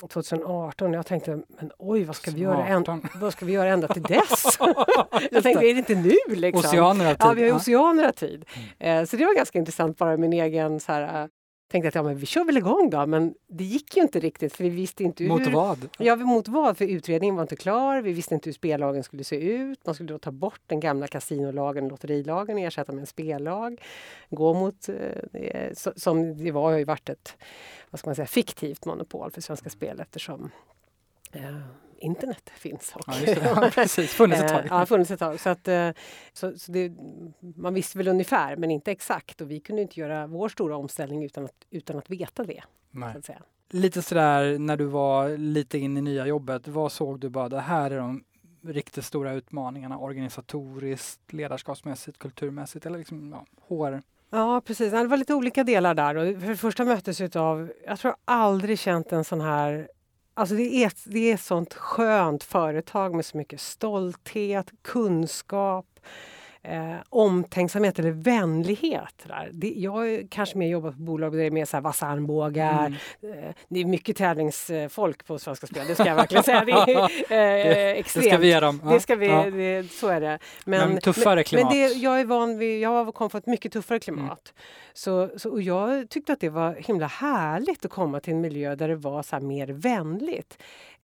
2018. 0.08 0.92
Jag 0.92 1.06
tänkte, 1.06 1.30
men 1.30 1.70
oj, 1.78 2.04
vad 2.04 2.16
ska 2.16 2.30
vi 2.30 2.40
göra, 2.40 2.66
än, 2.66 2.84
2018. 2.84 3.20
vad 3.20 3.32
ska 3.32 3.46
vi 3.46 3.52
göra 3.52 3.68
ända 3.68 3.88
till 3.88 4.02
dess? 4.02 4.58
jag 5.30 5.42
tänkte, 5.42 5.66
är 5.66 5.74
det 5.74 5.78
inte 5.78 5.94
nu 5.94 6.34
liksom? 6.36 6.70
Oceaner 6.70 7.04
av 7.04 7.10
tid. 7.10 7.16
Ja, 7.20 7.32
vi 7.32 7.50
har 7.50 7.56
oceaner 7.56 8.08
av 8.08 8.12
tid. 8.12 8.44
Eh, 8.78 9.04
så 9.04 9.16
det 9.16 9.24
var 9.24 9.34
ganska 9.34 9.58
intressant 9.58 9.98
bara 9.98 10.16
min 10.16 10.32
egen 10.32 10.80
så 10.80 10.92
här, 10.92 11.22
eh, 11.22 11.28
tänkte 11.72 11.88
att 11.88 11.94
ja, 11.94 12.02
men 12.02 12.16
vi 12.16 12.26
kör 12.26 12.44
väl 12.44 12.56
igång 12.56 12.90
då, 12.90 13.06
men 13.06 13.34
det 13.46 13.64
gick 13.64 13.96
ju 13.96 14.02
inte 14.02 14.20
riktigt 14.20 14.52
för 14.52 14.64
vi 14.64 14.70
visste 14.70 15.04
inte 15.04 15.24
Mot 15.24 15.46
hur... 15.46 15.52
vad? 15.52 15.88
Ja, 15.98 16.16
mot 16.16 16.48
vad? 16.48 16.78
För 16.78 16.84
utredningen 16.84 17.34
var 17.36 17.42
inte 17.42 17.56
klar. 17.56 18.00
Vi 18.02 18.12
visste 18.12 18.34
inte 18.34 18.48
hur 18.48 18.54
spellagen 18.54 19.02
skulle 19.04 19.24
se 19.24 19.36
ut. 19.36 19.86
Man 19.86 19.94
skulle 19.94 20.08
då 20.12 20.18
ta 20.18 20.30
bort 20.30 20.60
den 20.66 20.80
gamla 20.80 21.06
kasinolagen 21.06 21.84
och 21.84 21.90
lotterilagen 21.90 22.56
och 22.56 22.62
ersätta 22.62 22.92
med 22.92 23.00
en 23.00 23.06
spellag. 23.06 23.82
Gå 24.30 24.54
mot, 24.54 24.88
eh, 24.88 25.72
så- 25.74 25.92
som 25.96 26.36
det 26.44 26.50
var, 26.50 26.70
har 26.70 26.78
ju 26.78 26.84
varit 26.84 27.08
ett 27.08 27.36
vad 27.90 27.98
ska 27.98 28.08
man 28.08 28.14
säga, 28.16 28.26
fiktivt 28.26 28.84
monopol 28.84 29.30
för 29.30 29.40
Svenska 29.40 29.70
Spel 29.70 30.00
eftersom 30.00 30.50
eh, 31.32 31.56
internet 32.02 32.50
finns. 32.54 32.92
Och 32.94 33.02
Ja. 33.06 33.14
Ja, 33.62 33.70
precis. 33.74 34.10
Funnits 34.12 34.40
ett 34.42 34.50
Eh, 34.50 34.56
tag. 34.56 34.66
Ja, 34.70 34.86
funnits 34.86 35.10
ett 35.10 35.18
tag. 35.18 35.40
Så 35.40 35.50
att, 35.50 35.68
eh, 35.68 35.90
så, 36.32 36.58
så 36.58 36.72
det, 36.72 36.92
man 37.56 37.74
visste 37.74 37.98
väl 37.98 38.08
ungefär, 38.08 38.56
men 38.56 38.70
inte 38.70 38.90
exakt. 38.92 39.40
Och 39.40 39.50
vi 39.50 39.60
kunde 39.60 39.82
inte 39.82 40.00
göra 40.00 40.26
vår 40.26 40.48
stora 40.48 40.76
omställning 40.76 41.24
utan 41.24 41.44
att, 41.44 41.64
utan 41.70 41.98
att 41.98 42.10
veta 42.10 42.44
det. 42.44 42.62
Nej. 42.90 43.12
Så 43.12 43.18
att 43.18 43.24
säga. 43.24 43.42
Lite 43.70 44.02
sådär 44.02 44.58
när 44.58 44.76
du 44.76 44.84
var 44.84 45.36
lite 45.36 45.78
in 45.78 45.96
i 45.96 46.00
nya 46.00 46.26
jobbet, 46.26 46.68
vad 46.68 46.92
såg 46.92 47.20
du 47.20 47.28
bara, 47.28 47.48
det 47.48 47.60
här 47.60 47.90
är 47.90 47.98
de 47.98 48.24
riktigt 48.64 49.04
stora 49.04 49.32
utmaningarna 49.32 49.98
organisatoriskt, 49.98 51.32
ledarskapsmässigt, 51.32 52.18
kulturmässigt 52.18 52.86
eller 52.86 52.98
liksom 52.98 53.32
ja, 53.32 53.46
HR? 53.68 54.02
Ja, 54.30 54.60
precis. 54.64 54.92
Det 54.92 55.06
var 55.06 55.16
lite 55.16 55.34
olika 55.34 55.64
delar 55.64 55.94
där. 55.94 56.14
Och 56.14 56.40
för 56.40 56.48
det 56.48 56.56
första 56.56 56.84
möttes 56.84 57.36
av, 57.36 57.72
jag 57.86 57.98
tror 57.98 58.14
aldrig 58.24 58.78
känt 58.78 59.12
en 59.12 59.24
sån 59.24 59.40
här 59.40 59.88
Alltså 60.34 60.54
det 60.54 60.62
är, 60.76 60.86
ett- 60.86 61.02
det 61.04 61.30
är 61.30 61.34
ett 61.34 61.40
sånt 61.40 61.74
skönt 61.74 62.44
företag 62.44 63.14
med 63.14 63.26
så 63.26 63.36
mycket 63.36 63.60
stolthet, 63.60 64.70
kunskap, 64.82 65.86
eh, 66.62 66.96
omtänksamhet 67.08 67.98
eller 67.98 68.10
vänlighet. 68.10 69.14
Där. 69.26 69.50
Det, 69.52 69.74
jag 69.76 69.92
har 69.92 70.28
kanske 70.28 70.58
mer 70.58 70.68
jobbat 70.68 70.96
på 70.96 71.02
bolag 71.02 71.32
där 71.32 71.38
det 71.38 71.46
är 71.46 71.50
mer 71.50 71.64
så 71.64 71.76
här 71.76 71.82
vassa 71.82 72.06
armbågar. 72.06 72.98
Mm. 73.22 73.38
Eh, 73.38 73.54
det 73.68 73.80
är 73.80 73.84
mycket 73.84 74.16
tävlingsfolk 74.16 75.26
på 75.26 75.38
Svenska 75.38 75.66
Spel, 75.66 75.86
det 75.86 75.94
ska 75.94 76.06
jag 76.06 76.14
verkligen 76.14 76.44
säga. 76.44 76.64
Det 76.64 76.72
är 76.72 77.66
eh, 77.92 77.98
extremt. 77.98 78.24
Det 78.24 78.30
ska 78.30 78.38
vi 78.38 78.48
ge 78.48 78.60
dem. 78.60 78.80
Ja. 78.84 78.90
Det 78.90 79.00
ska 79.00 79.16
vi, 79.16 79.26
ja. 79.26 79.50
det, 79.50 79.92
så 79.92 80.08
är 80.08 80.20
det. 80.20 80.38
Men, 80.64 80.88
men 80.88 81.00
tuffare 81.00 81.44
klimat. 81.44 81.72
Men, 81.72 81.76
det, 81.76 81.94
jag 81.94 82.20
är 82.20 82.24
van 82.24 82.58
vid, 82.58 82.80
jag 82.80 83.14
kom 83.14 83.30
från 83.30 83.38
ett 83.38 83.46
mycket 83.46 83.72
tuffare 83.72 83.98
klimat. 83.98 84.52
Mm. 84.56 84.62
Så, 84.94 85.30
så, 85.36 85.50
och 85.50 85.62
jag 85.62 86.08
tyckte 86.08 86.32
att 86.32 86.40
det 86.40 86.48
var 86.48 86.74
himla 86.74 87.06
härligt 87.06 87.84
att 87.84 87.90
komma 87.90 88.20
till 88.20 88.34
en 88.34 88.40
miljö 88.40 88.74
där 88.74 88.88
det 88.88 88.96
var 88.96 89.22
så 89.22 89.40
mer 89.40 89.66
vänligt. 89.66 90.58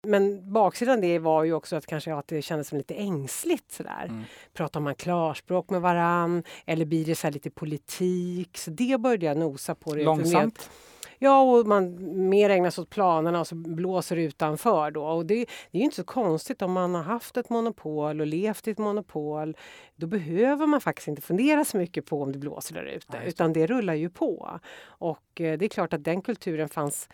Men 0.05 0.53
baksidan 0.53 1.01
det 1.01 1.19
var 1.19 1.43
ju 1.43 1.53
också 1.53 1.75
att 1.75 1.85
kanske 1.85 2.15
att 2.15 2.27
det 2.27 2.41
kändes 2.41 2.67
som 2.67 2.77
lite 2.77 2.93
ängsligt 2.93 3.71
sådär. 3.71 4.05
Mm. 4.09 4.23
Pratar 4.53 4.79
man 4.79 4.95
klarspråk 4.95 5.69
med 5.69 5.81
varann 5.81 6.43
eller 6.65 6.85
blir 6.85 7.05
det 7.05 7.15
så 7.15 7.29
lite 7.29 7.49
politik? 7.49 8.57
Så 8.57 8.71
det 8.71 8.99
började 8.99 9.25
jag 9.25 9.37
nosa 9.37 9.75
på. 9.75 9.95
Det 9.95 10.03
Långsamt? 10.03 10.69
Ja, 11.17 11.41
och 11.41 11.67
man 11.67 11.97
mer 12.29 12.49
ägnar 12.49 12.69
sig 12.69 12.81
åt 12.81 12.89
planerna 12.89 13.39
och 13.39 13.47
så 13.47 13.55
blåser 13.55 14.15
utanför 14.15 14.91
då. 14.91 15.05
Och 15.05 15.25
det, 15.25 15.45
det 15.71 15.79
är 15.79 15.81
inte 15.81 15.95
så 15.95 16.03
konstigt 16.03 16.61
om 16.61 16.71
man 16.71 16.95
har 16.95 17.03
haft 17.03 17.37
ett 17.37 17.49
monopol 17.49 18.21
och 18.21 18.27
levt 18.27 18.67
i 18.67 18.71
ett 18.71 18.77
monopol. 18.77 19.57
Då 19.95 20.07
behöver 20.07 20.65
man 20.65 20.81
faktiskt 20.81 21.07
inte 21.07 21.21
fundera 21.21 21.65
så 21.65 21.77
mycket 21.77 22.05
på 22.05 22.21
om 22.21 22.31
det 22.31 22.39
blåser 22.39 22.75
där 22.75 22.85
ute, 22.85 23.21
utan 23.25 23.53
det 23.53 23.67
rullar 23.67 23.93
ju 23.93 24.09
på. 24.09 24.59
Och 24.85 25.41
eh, 25.41 25.57
det 25.57 25.65
är 25.65 25.69
klart 25.69 25.93
att 25.93 26.03
den 26.03 26.21
kulturen 26.21 26.69
fanns 26.69 27.09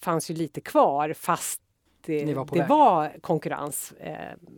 fanns 0.00 0.30
ju 0.30 0.34
lite 0.34 0.60
kvar 0.60 1.12
fast 1.12 1.60
det, 2.06 2.34
var, 2.34 2.48
det 2.52 2.66
var, 2.68 3.12
konkurrens 3.20 3.92
eh, 4.00 4.14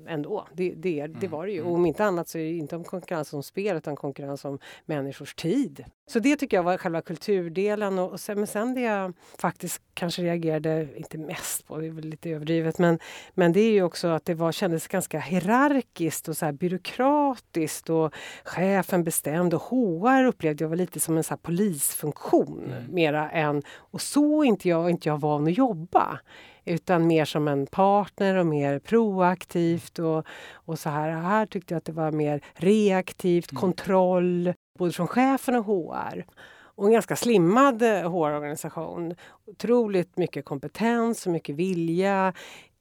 ändå. 0.07 0.47
Det, 0.53 0.75
det, 0.77 1.01
mm. 1.01 1.17
det 1.21 1.29
var 1.29 1.47
det 1.47 1.53
ju. 1.53 1.63
Och 1.63 1.75
om 1.75 1.87
inte 1.87 2.05
annat 2.05 2.29
så 2.29 2.39
är 2.39 2.43
det 2.43 2.57
inte 2.57 2.77
om 2.77 2.85
konkurrens 2.85 3.33
om 3.33 3.43
spel 3.43 3.77
utan 3.77 3.97
konkurrens 3.97 4.45
om 4.45 4.59
människors 4.85 5.35
tid. 5.35 5.85
Så 6.09 6.19
det 6.19 6.37
tycker 6.37 6.57
jag 6.57 6.65
var 6.65 6.77
själva 6.77 7.03
kulturdelen. 7.03 7.99
Och, 7.99 8.11
och 8.11 8.21
sen, 8.21 8.39
men 8.39 8.47
sen 8.47 8.75
det 8.75 8.81
jag 8.81 9.13
faktiskt 9.39 9.83
kanske 9.95 10.23
reagerade, 10.23 10.89
inte 10.97 11.19
mest 11.19 11.67
på, 11.67 11.79
det 11.79 11.87
är 11.87 11.91
väl 11.91 12.05
lite 12.05 12.31
överdrivet, 12.31 12.79
men, 12.79 12.99
men 13.35 13.53
det 13.53 13.61
är 13.61 13.73
ju 13.73 13.83
också 13.83 14.09
att 14.09 14.25
det 14.25 14.35
var, 14.35 14.53
kändes 14.53 14.89
ganska 14.89 15.19
hierarkiskt 15.21 16.29
och 16.29 16.37
så 16.37 16.45
här 16.45 16.53
byråkratiskt 16.53 17.91
och 17.91 18.15
chefen 18.45 19.05
bestämde 19.05 19.57
och 19.57 19.63
HR 19.63 20.25
upplevde 20.25 20.65
jag 20.65 20.69
var 20.69 20.77
lite 20.77 21.01
som 21.01 21.17
en 21.17 21.25
så 21.25 21.37
polisfunktion 21.37 22.65
mm. 22.65 22.95
mera 22.95 23.31
än, 23.31 23.63
och 23.69 24.01
så 24.01 24.45
inte 24.45 24.69
jag, 24.69 24.91
inte 24.91 25.09
jag 25.09 25.21
van 25.21 25.47
att 25.47 25.59
jobba 25.59 26.21
utan 26.67 27.07
mer 27.07 27.25
som 27.25 27.49
en 27.49 27.67
partner 27.67 28.37
och 28.37 28.47
mer 28.47 28.79
proaktivt. 28.79 29.99
Och, 29.99 30.27
och 30.53 30.79
så 30.79 30.91
här. 30.91 31.11
här 31.11 31.47
tyckte 31.47 31.75
jag 31.75 31.79
att 31.79 31.85
det 31.85 31.93
var 31.93 32.13
mer 32.13 32.41
reaktivt, 32.55 33.53
mm. 33.53 33.61
kontroll, 33.61 34.53
både 34.79 34.93
från 34.93 35.09
chefen 35.09 35.55
och 35.55 35.65
HR. 35.65 36.27
Och 36.59 36.87
en 36.87 36.93
ganska 36.93 37.17
slimmad 37.17 37.83
HR-organisation. 37.83 39.11
Eh, 39.11 39.17
Otroligt 39.47 40.17
mycket 40.17 40.45
kompetens 40.45 41.27
och 41.27 41.33
mycket 41.33 41.57
vilja. 41.57 42.33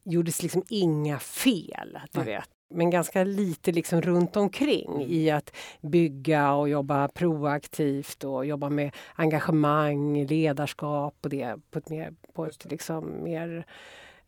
gjordes 0.04 0.44
liksom 0.44 0.64
inga 0.70 1.20
fel. 1.20 2.00
Du 2.12 2.22
vet 2.22 2.50
men 2.70 2.90
ganska 2.90 3.24
lite 3.24 3.72
liksom 3.72 4.02
runt 4.02 4.36
omkring 4.36 4.96
mm. 4.96 5.08
i 5.10 5.30
att 5.30 5.56
bygga 5.82 6.54
och 6.54 6.70
jobba 6.70 7.08
proaktivt 7.08 8.24
och 8.24 8.46
jobba 8.46 8.70
med 8.70 8.96
engagemang, 9.16 10.26
ledarskap 10.26 11.16
och 11.24 11.30
det 11.30 11.56
på 11.72 11.80
ett 11.80 11.90
mer, 11.90 12.14
på 12.36 12.46
ett 12.46 12.66
liksom 12.66 13.24
mer 13.24 13.66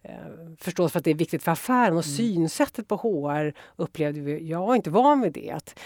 eh, 0.02 0.16
förstås 0.58 0.92
för 0.92 1.00
att 1.00 1.06
det 1.06 1.12
är 1.12 1.16
viktigt 1.16 1.44
för 1.44 1.52
affären 1.52 1.98
och 1.98 2.06
mm. 2.06 2.18
synsättet 2.18 2.88
på 2.88 2.96
HR 2.96 3.54
upplevde 3.76 4.20
vi, 4.22 4.50
jag 4.50 4.68
var 4.68 4.76
inte 4.76 4.90
van 4.90 5.22
vid 5.22 5.34
det. 5.34 5.52
Att 5.52 5.80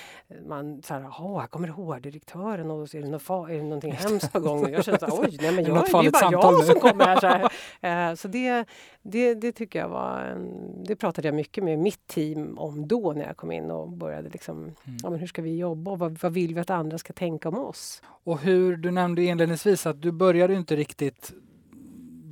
man 0.48 0.82
så 0.84 0.94
här, 0.94 1.02
här 1.02 1.48
kommer 1.48 1.68
HR-direktören 1.68 2.72
och 2.72 2.90
så 2.90 2.98
är 2.98 3.02
det, 3.02 3.10
något, 3.10 3.30
är 3.30 3.58
det 3.58 3.64
någonting 3.64 3.92
hemskt 3.92 4.34
på 4.34 4.40
gång? 4.40 4.70
Jag 4.70 4.86
kände 4.86 5.08
oj, 5.12 5.38
nej 5.42 5.52
men 5.52 5.66
jag, 5.66 5.76
det 5.92 6.08
är 6.08 6.12
bara 6.12 6.32
jag 6.32 6.66
som 6.66 6.80
kommer 6.80 7.06
här. 7.06 7.20
Så, 7.20 7.28
här. 7.28 7.52
Eh, 7.82 8.16
så 8.16 8.28
det, 8.28 8.66
det, 9.02 9.34
det, 9.34 9.52
tycker 9.52 9.80
jag 9.80 9.90
var 9.90 10.38
det 10.86 10.96
pratade 10.96 11.28
jag 11.28 11.36
mycket 11.36 11.64
med 11.64 11.80
mitt 11.80 12.08
team 12.08 12.58
om 12.58 12.88
då 12.88 13.14
när 13.14 13.26
jag 13.26 13.38
kom 13.38 13.52
in 13.52 13.72
och 13.72 13.90
började 13.90 14.30
liksom, 14.30 14.58
mm. 14.58 14.74
ja 15.04 15.10
men 15.10 15.20
hur 15.20 15.28
ska 15.28 15.42
vi 15.42 15.58
jobba 15.58 15.92
och 15.92 16.00
vad, 16.00 16.18
vad 16.22 16.34
vill 16.34 16.54
vi 16.54 16.60
att 16.60 16.70
andra 16.70 16.98
ska 16.98 17.14
tänka 17.14 17.50
om 17.50 17.58
oss? 17.58 18.02
Och 18.24 18.40
hur, 18.40 18.78
du 18.78 18.92
nämnde 18.92 19.24
inledningsvis 19.24 19.86
att 19.86 20.02
du 20.02 20.12
började 20.12 20.54
inte 20.54 20.76
riktigt 20.76 21.34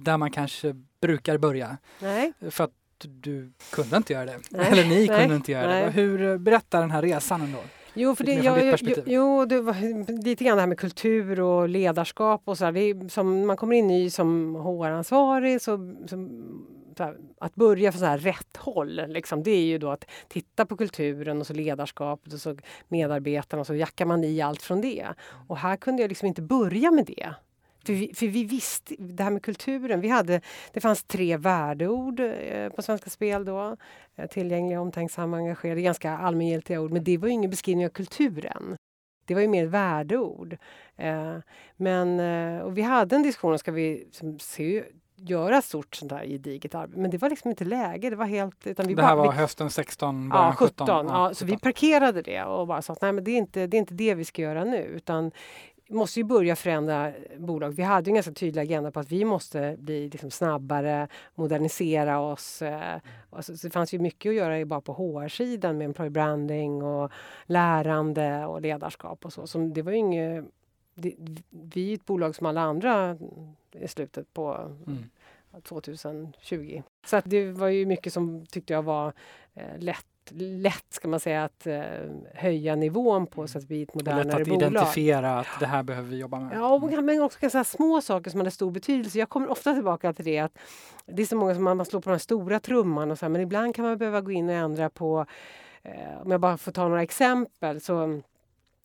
där 0.04 0.18
man 0.18 0.32
kanske 0.32 0.76
brukar 1.02 1.38
börja. 1.38 1.78
Nej. 2.00 2.34
För 2.50 2.64
att 2.64 2.72
du 3.08 3.54
kunde 3.72 3.98
inte 3.98 4.14
göra 4.14 4.26
det. 4.26 4.40
Nej. 4.52 4.68
Eller 4.72 4.86
ni 4.86 5.08
kunde 5.08 5.36
inte 5.36 5.52
göra 5.52 5.68
Nej. 5.68 5.86
det. 5.86 5.92
Hur 5.92 6.38
berättar 6.38 6.82
den 6.82 6.92
här 6.92 7.02
resan 7.02 7.42
ändå? 7.42 7.60
Jo, 7.94 8.16
för 8.16 8.24
det, 8.24 8.34
jag, 8.34 8.80
jo, 8.82 8.96
jo, 9.06 9.46
det 9.46 9.62
var 9.62 10.24
lite 10.24 10.44
grann 10.44 10.58
det 10.58 10.62
här 10.62 10.68
med 10.68 10.80
kultur 10.80 11.40
och 11.40 11.70
ledarskap 11.70 12.42
och 12.46 12.58
så 12.58 12.66
här, 12.66 12.72
det 12.72 13.10
som 13.10 13.48
man 13.48 13.58
kommer 13.58 13.76
in 13.76 13.88
ny 13.88 14.10
som 14.10 14.56
HR-ansvarig 14.56 15.62
så, 15.62 15.96
så 16.08 17.04
här, 17.04 17.18
att 17.40 17.56
börja 17.56 17.92
från 17.92 18.00
så 18.00 18.06
här 18.06 18.18
rätt 18.18 18.58
håll, 18.58 19.02
liksom, 19.08 19.44
det 19.44 19.52
är 19.52 19.66
ju 19.66 19.78
då 19.78 19.90
att 19.92 20.06
titta 20.28 20.66
på 20.66 20.78
kulturen 20.78 21.40
och 21.40 21.48
så 21.48 21.54
ledarskapet 21.54 22.34
och 22.34 22.42
så 22.42 22.58
medarbetarna 22.88 23.62
och 23.62 23.68
så 23.68 23.76
jackar 23.76 24.06
man 24.06 24.24
i 24.24 24.42
allt 24.42 24.62
från 24.62 24.82
det. 24.82 25.08
Och 25.48 25.58
här 25.58 25.76
kunde 25.76 26.02
jag 26.02 26.10
liksom 26.10 26.28
inte 26.28 26.42
börja 26.42 26.92
med 26.92 27.06
det. 27.06 27.34
För 27.86 27.94
vi, 27.94 28.14
för 28.16 28.28
vi 28.28 28.44
visste, 28.44 28.96
det 29.00 29.24
här 29.24 29.32
med 29.32 29.44
kulturen, 29.44 30.02
vi 30.02 30.10
hade, 30.10 30.42
det 30.74 30.82
fanns 30.82 31.04
tre 31.04 31.38
värdeord 31.38 32.20
eh, 32.20 32.70
på 32.70 32.82
Svenska 32.82 33.10
Spel 33.10 33.46
då. 33.46 33.78
Eh, 34.16 34.28
tillgängliga, 34.30 34.82
omtänksamma, 34.82 35.38
engagerade, 35.38 35.82
ganska 35.82 36.18
allmängiltiga 36.18 36.82
ord. 36.82 36.92
Men 36.92 37.04
det 37.04 37.18
var 37.18 37.28
ju 37.28 37.34
ingen 37.34 37.50
beskrivning 37.50 37.86
av 37.86 37.90
kulturen. 37.90 38.78
Det 39.26 39.34
var 39.34 39.42
ju 39.42 39.48
mer 39.48 39.66
värdeord. 39.66 40.58
Eh, 40.96 41.38
men, 41.76 42.20
och 42.62 42.78
vi 42.78 42.82
hade 42.82 43.16
en 43.16 43.24
diskussion, 43.24 43.60
ska 43.60 43.72
vi 43.72 44.08
se, 44.40 44.84
göra 45.22 45.58
ett 45.58 45.66
stort 45.66 45.96
sånt 45.96 46.12
här 46.12 46.26
gediget 46.26 46.76
arbete. 46.76 47.00
Men 47.00 47.12
det 47.12 47.18
var 47.18 47.30
liksom 47.30 47.50
inte 47.50 47.66
läge. 47.66 48.10
Det 48.10 48.16
var 48.16 48.26
helt... 48.26 48.68
Utan 48.68 48.88
vi 48.88 48.94
det 48.94 49.02
här 49.02 49.16
bara, 49.16 49.26
var 49.26 49.32
vi, 49.32 49.38
hösten 49.38 49.70
16, 49.70 50.30
början 50.30 50.46
ja, 50.46 50.56
17? 50.56 50.88
17 50.88 51.08
ja, 51.08 51.34
så 51.34 51.46
vi 51.46 51.58
parkerade 51.58 52.22
det 52.22 52.44
och 52.44 52.68
bara 52.68 52.82
sa 52.82 52.94
att 52.94 53.02
nej, 53.02 53.12
men 53.12 53.24
det, 53.24 53.32
är 53.32 53.38
inte, 53.38 53.68
det 53.68 53.78
är 53.78 53.80
inte 53.80 53.94
det 53.94 54.16
vi 54.16 54.26
ska 54.26 54.42
göra 54.42 54.64
nu. 54.64 54.78
Utan 54.78 55.32
måste 55.90 56.20
ju 56.20 56.24
börja 56.24 56.56
förändra 56.56 57.14
bolag. 57.38 57.72
Vi 57.72 57.84
hade 57.84 58.10
en 58.10 58.14
ganska 58.16 58.32
tydlig 58.32 58.62
agenda 58.62 58.92
på 58.92 59.00
att 59.00 59.12
vi 59.12 59.26
måste 59.26 59.76
bli 59.80 60.10
liksom 60.10 60.32
snabbare, 60.32 61.08
modernisera 61.36 62.20
oss. 62.20 62.62
Eh, 62.62 63.00
alltså, 63.30 63.54
det 63.54 63.70
fanns 63.70 63.94
ju 63.94 64.00
mycket 64.00 64.30
att 64.30 64.36
göra 64.36 64.66
bara 64.66 64.82
på 64.82 64.94
HR-sidan 64.94 65.78
med 65.78 65.86
employer 65.86 66.10
branding 66.10 66.84
och 66.84 67.12
lärande 67.46 68.46
och 68.46 68.62
ledarskap 68.62 69.26
och 69.26 69.34
så. 69.34 69.48
så 69.48 69.58
det 69.58 69.82
var 69.82 69.92
inget, 69.92 70.46
det, 70.96 71.16
vi 71.50 71.92
är 71.92 71.96
ett 71.96 72.06
bolag 72.06 72.36
som 72.36 72.46
alla 72.46 72.62
andra 72.62 73.18
i 73.72 73.88
slutet 73.88 74.34
på 74.34 74.74
mm. 74.88 75.10
2020. 75.64 76.82
Så 77.06 77.22
det 77.26 77.52
var 77.52 77.68
ju 77.68 77.86
mycket 77.86 78.14
som 78.14 78.46
tyckte 78.46 78.74
jag 78.74 78.84
var 78.84 79.14
eh, 79.54 79.80
lätt 79.80 80.06
lätt 80.36 80.86
ska 80.90 81.08
man 81.08 81.20
säga 81.20 81.44
att 81.44 81.68
eh, 81.68 81.84
höja 82.34 82.76
nivån 82.76 83.28
på 83.28 83.48
så 83.48 83.58
att 83.58 83.64
vi 83.64 83.68
blir 83.68 83.84
ett 83.84 83.94
modernare 83.94 84.24
bolag. 84.24 84.48
Lätt 84.48 84.68
att 84.68 84.72
identifiera 84.72 85.40
att 85.40 85.48
det 85.60 85.66
här 85.66 85.84
behöver 85.84 86.10
vi 86.10 86.18
jobba 86.18 86.40
med. 86.40 86.58
Ja, 86.58 86.74
och, 86.74 87.04
men 87.04 87.22
också 87.22 87.40
ganska 87.42 87.64
små 87.64 88.02
saker 88.02 88.32
som 88.32 88.40
hade 88.40 88.52
stor 88.52 88.72
betydelse. 88.72 89.20
Jag 89.20 89.30
kommer 89.30 89.52
ofta 89.52 89.74
tillbaka 89.74 90.14
till 90.14 90.26
det 90.26 90.40
att 90.40 90.58
det 91.06 91.22
är 91.22 91.26
så 91.26 91.36
många 91.36 91.56
som 91.56 91.64
man, 91.64 91.78
man 91.78 91.86
slår 91.86 92.02
på 92.02 92.10
den 92.10 92.20
stora 92.20 92.60
trumman 92.60 93.12
och 93.12 93.20
så 93.20 93.26
här, 93.26 93.30
men 93.30 93.42
ibland 93.42 93.76
kan 93.76 93.86
man 93.86 93.98
behöva 93.98 94.22
gå 94.22 94.32
in 94.32 94.50
och 94.50 94.56
ändra 94.56 94.90
på 94.90 95.26
eh, 95.84 96.22
om 96.22 96.32
jag 96.32 96.42
bara 96.42 96.58
får 96.58 96.72
ta 96.72 96.88
några 96.88 97.04
exempel 97.04 97.82
så 97.82 98.22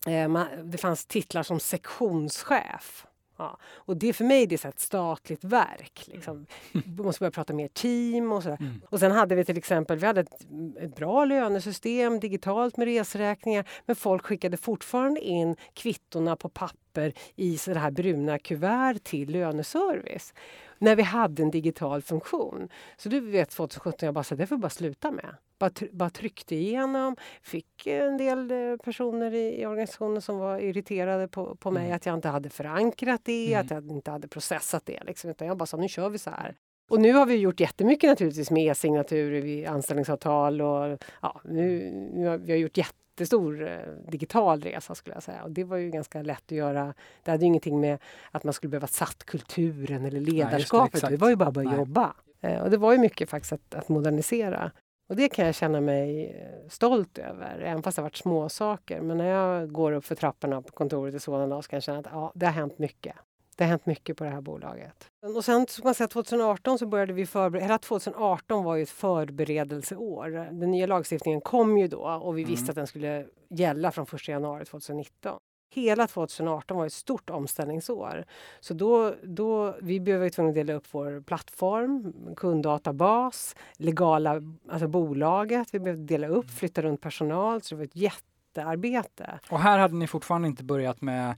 eh, 0.07 0.27
man, 0.27 0.47
det 0.63 0.77
fanns 0.77 1.05
titlar 1.05 1.43
som 1.43 1.59
sektionschef 1.59 3.05
Ja. 3.37 3.57
Och 3.63 3.97
det 3.97 4.13
för 4.13 4.23
mig 4.23 4.47
det 4.47 4.65
är 4.65 4.69
ett 4.69 4.79
statligt 4.79 5.43
verk. 5.43 6.03
Liksom. 6.05 6.45
Vi 6.71 7.03
måste 7.03 7.19
börja 7.19 7.31
prata 7.31 7.53
mer 7.53 7.67
team 7.67 8.31
och 8.31 8.43
sådär. 8.43 8.57
Mm. 8.59 8.81
Och 8.89 8.99
sen 8.99 9.11
hade 9.11 9.35
vi 9.35 9.45
till 9.45 9.57
exempel 9.57 9.97
vi 9.97 10.05
hade 10.05 10.21
ett, 10.21 10.41
ett, 10.79 10.95
bra 10.95 11.25
lönesystem 11.25 12.19
digitalt 12.19 12.77
med 12.77 12.85
resräkningar 12.85 13.69
men 13.85 13.95
folk 13.95 14.25
skickade 14.25 14.57
fortfarande 14.57 15.19
in 15.19 15.55
kvittorna 15.73 16.35
på 16.35 16.49
papper 16.49 17.13
i 17.35 17.57
så 17.57 17.73
här 17.73 17.91
bruna 17.91 18.39
kuvert 18.39 18.99
till 19.03 19.31
löneservice 19.31 20.33
när 20.77 20.95
vi 20.95 21.03
hade 21.03 21.43
en 21.43 21.51
digital 21.51 22.01
funktion. 22.01 22.69
Så 22.97 23.09
du 23.09 23.19
vet 23.19 23.49
2017, 23.49 24.05
jag 24.05 24.13
bara 24.13 24.23
sa 24.23 24.35
det 24.35 24.47
får 24.47 24.55
vi 24.55 24.61
bara 24.61 24.69
sluta 24.69 25.11
med. 25.11 25.35
Bara, 25.57 25.71
bara 25.91 26.09
tryckte 26.09 26.55
igenom, 26.55 27.15
fick 27.41 27.87
en 27.87 28.17
del 28.17 28.51
eh, 28.51 28.77
personer 28.83 29.33
i, 29.33 29.61
i 29.61 29.65
organisationen 29.65 30.21
som 30.21 30.37
var 30.37 30.59
irriterade 30.59 31.27
på, 31.27 31.55
på 31.55 31.71
mig 31.71 31.83
mm. 31.85 31.95
att 31.95 32.05
jag 32.05 32.15
inte 32.15 32.29
hade 32.29 32.49
förankrat 32.49 33.21
det, 33.23 33.53
mm. 33.53 33.65
att 33.65 33.71
jag 33.71 33.91
inte 33.91 34.11
hade 34.11 34.27
processat 34.27 34.85
det. 34.85 35.03
Liksom. 35.03 35.29
Utan 35.29 35.47
jag 35.47 35.57
bara 35.57 35.65
sa 35.65 35.77
nu 35.77 35.87
kör 35.87 36.09
vi 36.09 36.17
så 36.17 36.29
här. 36.29 36.55
Och 36.89 37.01
nu 37.01 37.13
har 37.13 37.25
vi 37.25 37.35
gjort 37.35 37.59
jättemycket 37.59 38.09
naturligtvis 38.09 38.51
med 38.51 38.71
e-signaturer, 38.71 39.67
anställningsavtal 39.67 40.61
och 40.61 40.97
ja, 41.21 41.41
nu, 41.43 41.91
nu 42.13 42.27
har 42.27 42.37
vi 42.37 42.55
gjort 42.55 42.77
jätte 42.77 42.99
jättestor 43.15 43.67
eh, 43.67 44.11
digital 44.11 44.61
resa 44.61 44.95
skulle 44.95 45.15
jag 45.15 45.23
säga. 45.23 45.43
Och 45.43 45.51
det 45.51 45.63
var 45.63 45.77
ju 45.77 45.89
ganska 45.89 46.21
lätt 46.21 46.43
att 46.45 46.51
göra. 46.51 46.93
Det 47.23 47.31
hade 47.31 47.43
ju 47.43 47.47
ingenting 47.47 47.79
med 47.79 47.99
att 48.31 48.43
man 48.43 48.53
skulle 48.53 48.69
behöva 48.69 48.87
satt 48.87 49.23
kulturen 49.23 50.05
eller 50.05 50.19
ledarskapet. 50.19 51.03
Nej, 51.03 51.11
det, 51.11 51.17
det, 51.17 51.21
var 51.21 51.29
ju 51.29 51.35
bara 51.35 51.47
att 51.47 51.53
börja 51.53 51.69
Nej. 51.69 51.79
jobba. 51.79 52.13
Eh, 52.41 52.61
och 52.61 52.69
det 52.69 52.77
var 52.77 52.91
ju 52.91 52.97
mycket 52.97 53.29
faktiskt 53.29 53.53
att, 53.53 53.75
att 53.75 53.89
modernisera. 53.89 54.71
Och 55.09 55.15
det 55.15 55.29
kan 55.29 55.45
jag 55.45 55.55
känna 55.55 55.81
mig 55.81 56.25
eh, 56.25 56.69
stolt 56.69 57.17
över, 57.17 57.59
även 57.59 57.83
fast 57.83 57.95
det 57.95 58.01
har 58.01 58.05
varit 58.05 58.15
små 58.15 58.49
saker. 58.49 59.01
Men 59.01 59.17
när 59.17 59.25
jag 59.25 59.71
går 59.71 59.91
upp 59.91 60.05
för 60.05 60.15
trapporna 60.15 60.61
på 60.61 60.71
kontoret 60.71 61.15
i 61.15 61.19
Solna 61.19 61.61
så 61.61 61.69
kan 61.69 61.77
jag 61.77 61.83
känna 61.83 61.99
att 61.99 62.07
ja, 62.11 62.31
det 62.35 62.45
har 62.45 62.53
hänt 62.53 62.79
mycket. 62.79 63.15
Det 63.55 63.63
har 63.63 63.69
hänt 63.69 63.85
mycket 63.85 64.17
på 64.17 64.23
det 64.23 64.29
här 64.29 64.41
bolaget. 64.41 65.11
Och 65.35 65.45
sen 65.45 65.67
ska 65.67 65.83
man 65.83 65.95
säga 65.95 66.07
2018 66.07 66.79
så 66.79 66.85
började 66.85 67.13
vi 67.13 67.25
förbereda, 67.25 67.65
hela 67.65 67.77
2018 67.77 68.63
var 68.63 68.75
ju 68.75 68.83
ett 68.83 68.89
förberedelseår. 68.89 70.29
Den 70.59 70.71
nya 70.71 70.87
lagstiftningen 70.87 71.41
kom 71.41 71.77
ju 71.77 71.87
då 71.87 72.01
och 72.01 72.37
vi 72.37 72.43
visste 72.43 72.63
mm. 72.63 72.69
att 72.69 72.75
den 72.75 72.87
skulle 72.87 73.25
gälla 73.49 73.91
från 73.91 74.05
1 74.13 74.27
januari 74.27 74.65
2019. 74.65 75.39
Hela 75.75 76.07
2018 76.07 76.77
var 76.77 76.85
ett 76.85 76.93
stort 76.93 77.29
omställningsår. 77.29 78.25
Så 78.59 78.73
då, 78.73 79.13
då, 79.23 79.75
vi 79.81 79.99
blev 79.99 80.29
tvungna 80.29 80.49
att 80.49 80.55
dela 80.55 80.73
upp 80.73 80.87
vår 80.91 81.21
plattform, 81.21 82.13
kunddatabas, 82.35 83.55
legala, 83.77 84.41
alltså 84.69 84.87
bolaget. 84.87 85.67
Vi 85.71 85.79
behövde 85.79 86.03
dela 86.03 86.27
upp, 86.27 86.51
flytta 86.51 86.81
runt 86.81 87.01
personal. 87.01 87.61
Så 87.61 87.75
det 87.75 87.77
var 87.77 87.85
ett 87.85 87.95
jättearbete. 87.95 89.39
Och 89.49 89.59
här 89.59 89.79
hade 89.79 89.95
ni 89.95 90.07
fortfarande 90.07 90.47
inte 90.47 90.63
börjat 90.63 91.01
med 91.01 91.35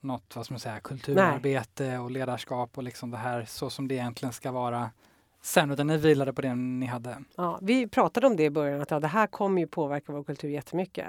något 0.00 0.36
vad 0.36 0.44
ska 0.44 0.54
man 0.54 0.60
säga, 0.60 0.80
kulturarbete 0.80 1.86
Nej. 1.86 1.98
och 1.98 2.10
ledarskap 2.10 2.78
och 2.78 2.82
liksom 2.82 3.10
det 3.10 3.16
här 3.16 3.44
så 3.44 3.70
som 3.70 3.88
det 3.88 3.94
egentligen 3.94 4.32
ska 4.32 4.52
vara 4.52 4.90
sen, 5.42 5.70
utan 5.70 5.86
ni 5.86 5.96
vilade 5.96 6.32
på 6.32 6.42
det 6.42 6.54
ni 6.54 6.86
hade? 6.86 7.16
Ja, 7.36 7.58
vi 7.62 7.86
pratade 7.86 8.26
om 8.26 8.36
det 8.36 8.44
i 8.44 8.50
början, 8.50 8.80
att 8.80 8.90
ja, 8.90 9.00
det 9.00 9.08
här 9.08 9.26
kommer 9.26 9.60
ju 9.60 9.66
påverka 9.66 10.12
vår 10.12 10.24
kultur 10.24 10.48
jättemycket. 10.48 11.06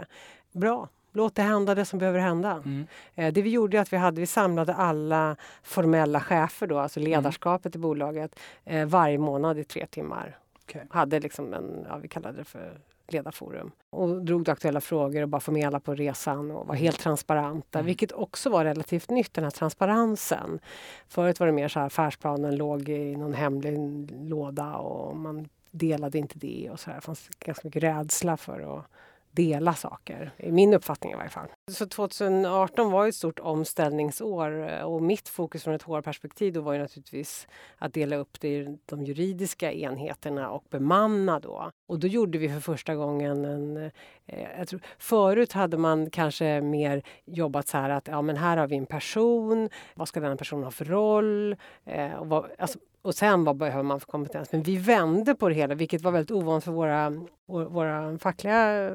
Bra, 0.51 0.87
Låt 1.13 1.35
det 1.35 1.41
hända 1.41 1.75
det 1.75 1.85
som 1.85 1.99
behöver 1.99 2.19
hända. 2.19 2.51
Mm. 2.51 2.87
Eh, 3.15 3.33
det 3.33 3.41
vi 3.41 3.49
gjorde 3.49 3.77
är 3.77 3.81
att 3.81 3.93
vi, 3.93 3.97
hade, 3.97 4.21
vi 4.21 4.27
samlade 4.27 4.73
alla 4.73 5.35
formella 5.63 6.19
chefer, 6.19 6.67
då, 6.67 6.79
alltså 6.79 6.99
mm. 6.99 7.11
ledarskapet 7.11 7.75
mm. 7.75 7.81
i 7.81 7.87
bolaget, 7.87 8.39
eh, 8.65 8.85
varje 8.85 9.17
månad 9.17 9.59
i 9.59 9.63
tre 9.63 9.85
timmar. 9.85 10.37
Okay. 10.63 10.81
Hade 10.89 11.19
liksom 11.19 11.53
en, 11.53 11.85
ja, 11.89 11.97
vi 11.97 12.07
kallade 12.07 12.37
det 12.37 12.43
för 12.43 12.79
ledarforum. 13.13 13.71
Och 13.89 14.25
drog 14.25 14.49
aktuella 14.49 14.81
frågor 14.81 15.21
och 15.21 15.29
bara 15.29 15.41
få 15.41 15.51
med 15.51 15.67
alla 15.67 15.79
på 15.79 15.95
resan 15.95 16.51
och 16.51 16.67
var 16.67 16.75
helt 16.75 16.99
transparenta. 16.99 17.79
Mm. 17.79 17.85
Vilket 17.85 18.11
också 18.11 18.49
var 18.49 18.65
relativt 18.65 19.09
nytt, 19.09 19.33
den 19.33 19.43
här 19.43 19.51
transparensen. 19.51 20.59
Förut 21.07 21.39
var 21.39 21.47
det 21.47 21.53
mer 21.53 21.67
så 21.67 21.79
här 21.79 21.87
affärsplanen 21.87 22.55
låg 22.55 22.89
i 22.89 23.15
någon 23.15 23.33
hemlig 23.33 23.77
låda 24.11 24.75
och 24.75 25.17
man 25.17 25.49
delade 25.71 26.17
inte 26.17 26.39
det 26.39 26.69
och 26.71 26.79
så 26.79 26.89
här. 26.89 26.95
Det 26.95 27.01
fanns 27.01 27.29
ganska 27.39 27.67
mycket 27.67 27.83
rädsla 27.83 28.37
för 28.37 28.77
att 28.77 28.85
dela 29.31 29.73
saker, 29.73 30.31
i 30.37 30.51
min 30.51 30.73
uppfattning 30.73 31.11
i 31.11 31.15
varje 31.15 31.29
fall. 31.29 31.47
Så 31.71 31.85
2018 31.85 32.91
var 32.91 33.07
ett 33.07 33.15
stort 33.15 33.39
omställningsår 33.39 34.69
eh, 34.69 34.81
och 34.81 35.01
mitt 35.01 35.29
fokus 35.29 35.63
från 35.63 35.73
ett 35.73 35.83
HR-perspektiv 35.83 36.53
då 36.53 36.61
var 36.61 36.73
ju 36.73 36.79
naturligtvis 36.79 37.47
att 37.77 37.93
dela 37.93 38.15
upp 38.15 38.41
det 38.41 38.47
i 38.47 38.77
de 38.85 39.03
juridiska 39.03 39.73
enheterna 39.73 40.49
och 40.49 40.63
bemanna 40.69 41.39
då. 41.39 41.71
Och 41.87 41.99
då 41.99 42.07
gjorde 42.07 42.37
vi 42.37 42.49
för 42.49 42.59
första 42.59 42.95
gången 42.95 43.45
en... 43.45 43.77
Eh, 44.25 44.57
jag 44.57 44.67
tror, 44.67 44.81
förut 44.97 45.51
hade 45.51 45.77
man 45.77 46.09
kanske 46.09 46.61
mer 46.61 47.03
jobbat 47.25 47.67
så 47.67 47.77
här 47.77 47.89
att 47.89 48.07
ja, 48.07 48.21
men 48.21 48.37
här 48.37 48.57
har 48.57 48.67
vi 48.67 48.75
en 48.75 48.85
person, 48.85 49.69
vad 49.95 50.07
ska 50.07 50.19
den 50.19 50.37
personen 50.37 50.63
ha 50.63 50.71
för 50.71 50.85
roll? 50.85 51.55
Eh, 51.85 52.13
och 52.13 52.27
vad, 52.27 52.49
alltså, 52.57 52.79
och 53.01 53.15
sen 53.15 53.43
vad 53.43 53.57
behöver 53.57 53.83
man 53.83 53.99
för 53.99 54.07
kompetens? 54.07 54.51
Men 54.51 54.63
vi 54.63 54.77
vände 54.77 55.35
på 55.35 55.49
det 55.49 55.55
hela, 55.55 55.75
vilket 55.75 56.01
var 56.01 56.11
väldigt 56.11 56.31
ovanligt 56.31 56.63
för 56.63 56.71
våra, 56.71 57.13
våra 57.47 58.17
fackliga 58.17 58.87
eh, 58.87 58.93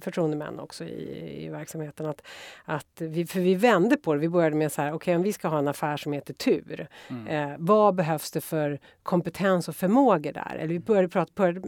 förtroendemän 0.00 0.60
också 0.60 0.84
i, 0.84 1.44
i 1.44 1.48
verksamheten. 1.48 2.06
Att, 2.06 2.22
att 2.64 3.00
vi, 3.00 3.26
för 3.26 3.40
vi 3.40 3.54
vände 3.54 3.96
på 3.96 4.14
det. 4.14 4.20
Vi 4.20 4.28
började 4.28 4.56
med 4.56 4.72
så 4.72 4.82
här, 4.82 4.88
okej 4.88 4.96
okay, 4.96 5.14
om 5.16 5.22
vi 5.22 5.32
ska 5.32 5.48
ha 5.48 5.58
en 5.58 5.68
affär 5.68 5.96
som 5.96 6.12
heter 6.12 6.34
tur. 6.34 6.88
Mm. 7.08 7.26
Eh, 7.26 7.56
vad 7.58 7.94
behövs 7.94 8.30
det 8.30 8.40
för 8.40 8.78
kompetens 9.02 9.68
och 9.68 9.76
förmågor 9.76 10.32
där? 10.32 10.56
Eller 10.58 10.68
vi 10.68 10.80
började 10.80 11.08
prata, 11.08 11.32
började 11.34 11.60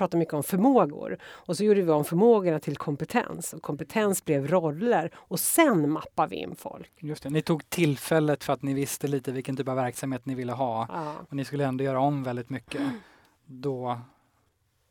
pratade 0.00 0.18
mycket 0.18 0.34
om 0.34 0.42
förmågor. 0.42 1.18
Och 1.22 1.56
så 1.56 1.64
gjorde 1.64 1.82
vi 1.82 1.92
om 1.92 2.04
förmågorna 2.04 2.60
till 2.60 2.76
kompetens. 2.76 3.54
Och 3.54 3.62
kompetens 3.62 4.24
blev 4.24 4.48
roller 4.48 5.10
och 5.14 5.40
sen 5.40 5.90
mappade 5.90 6.28
vi 6.28 6.36
in 6.36 6.54
folk. 6.56 6.92
Just 6.98 7.22
det. 7.22 7.30
Ni 7.30 7.42
tog 7.42 7.70
tillfället 7.70 8.44
för 8.44 8.52
att 8.52 8.62
ni 8.62 8.74
visste 8.74 9.08
lite 9.08 9.32
vilken 9.32 9.56
typ 9.56 9.68
av 9.68 9.76
verksamhet 9.76 10.26
ni 10.26 10.34
ville 10.34 10.52
ha. 10.52 10.86
Ja. 10.88 11.14
Och 11.28 11.36
ni 11.36 11.44
skulle 11.44 11.64
ändå 11.64 11.84
göra 11.84 12.00
om 12.00 12.22
väldigt 12.22 12.50
mycket. 12.50 12.82
Då 13.46 14.00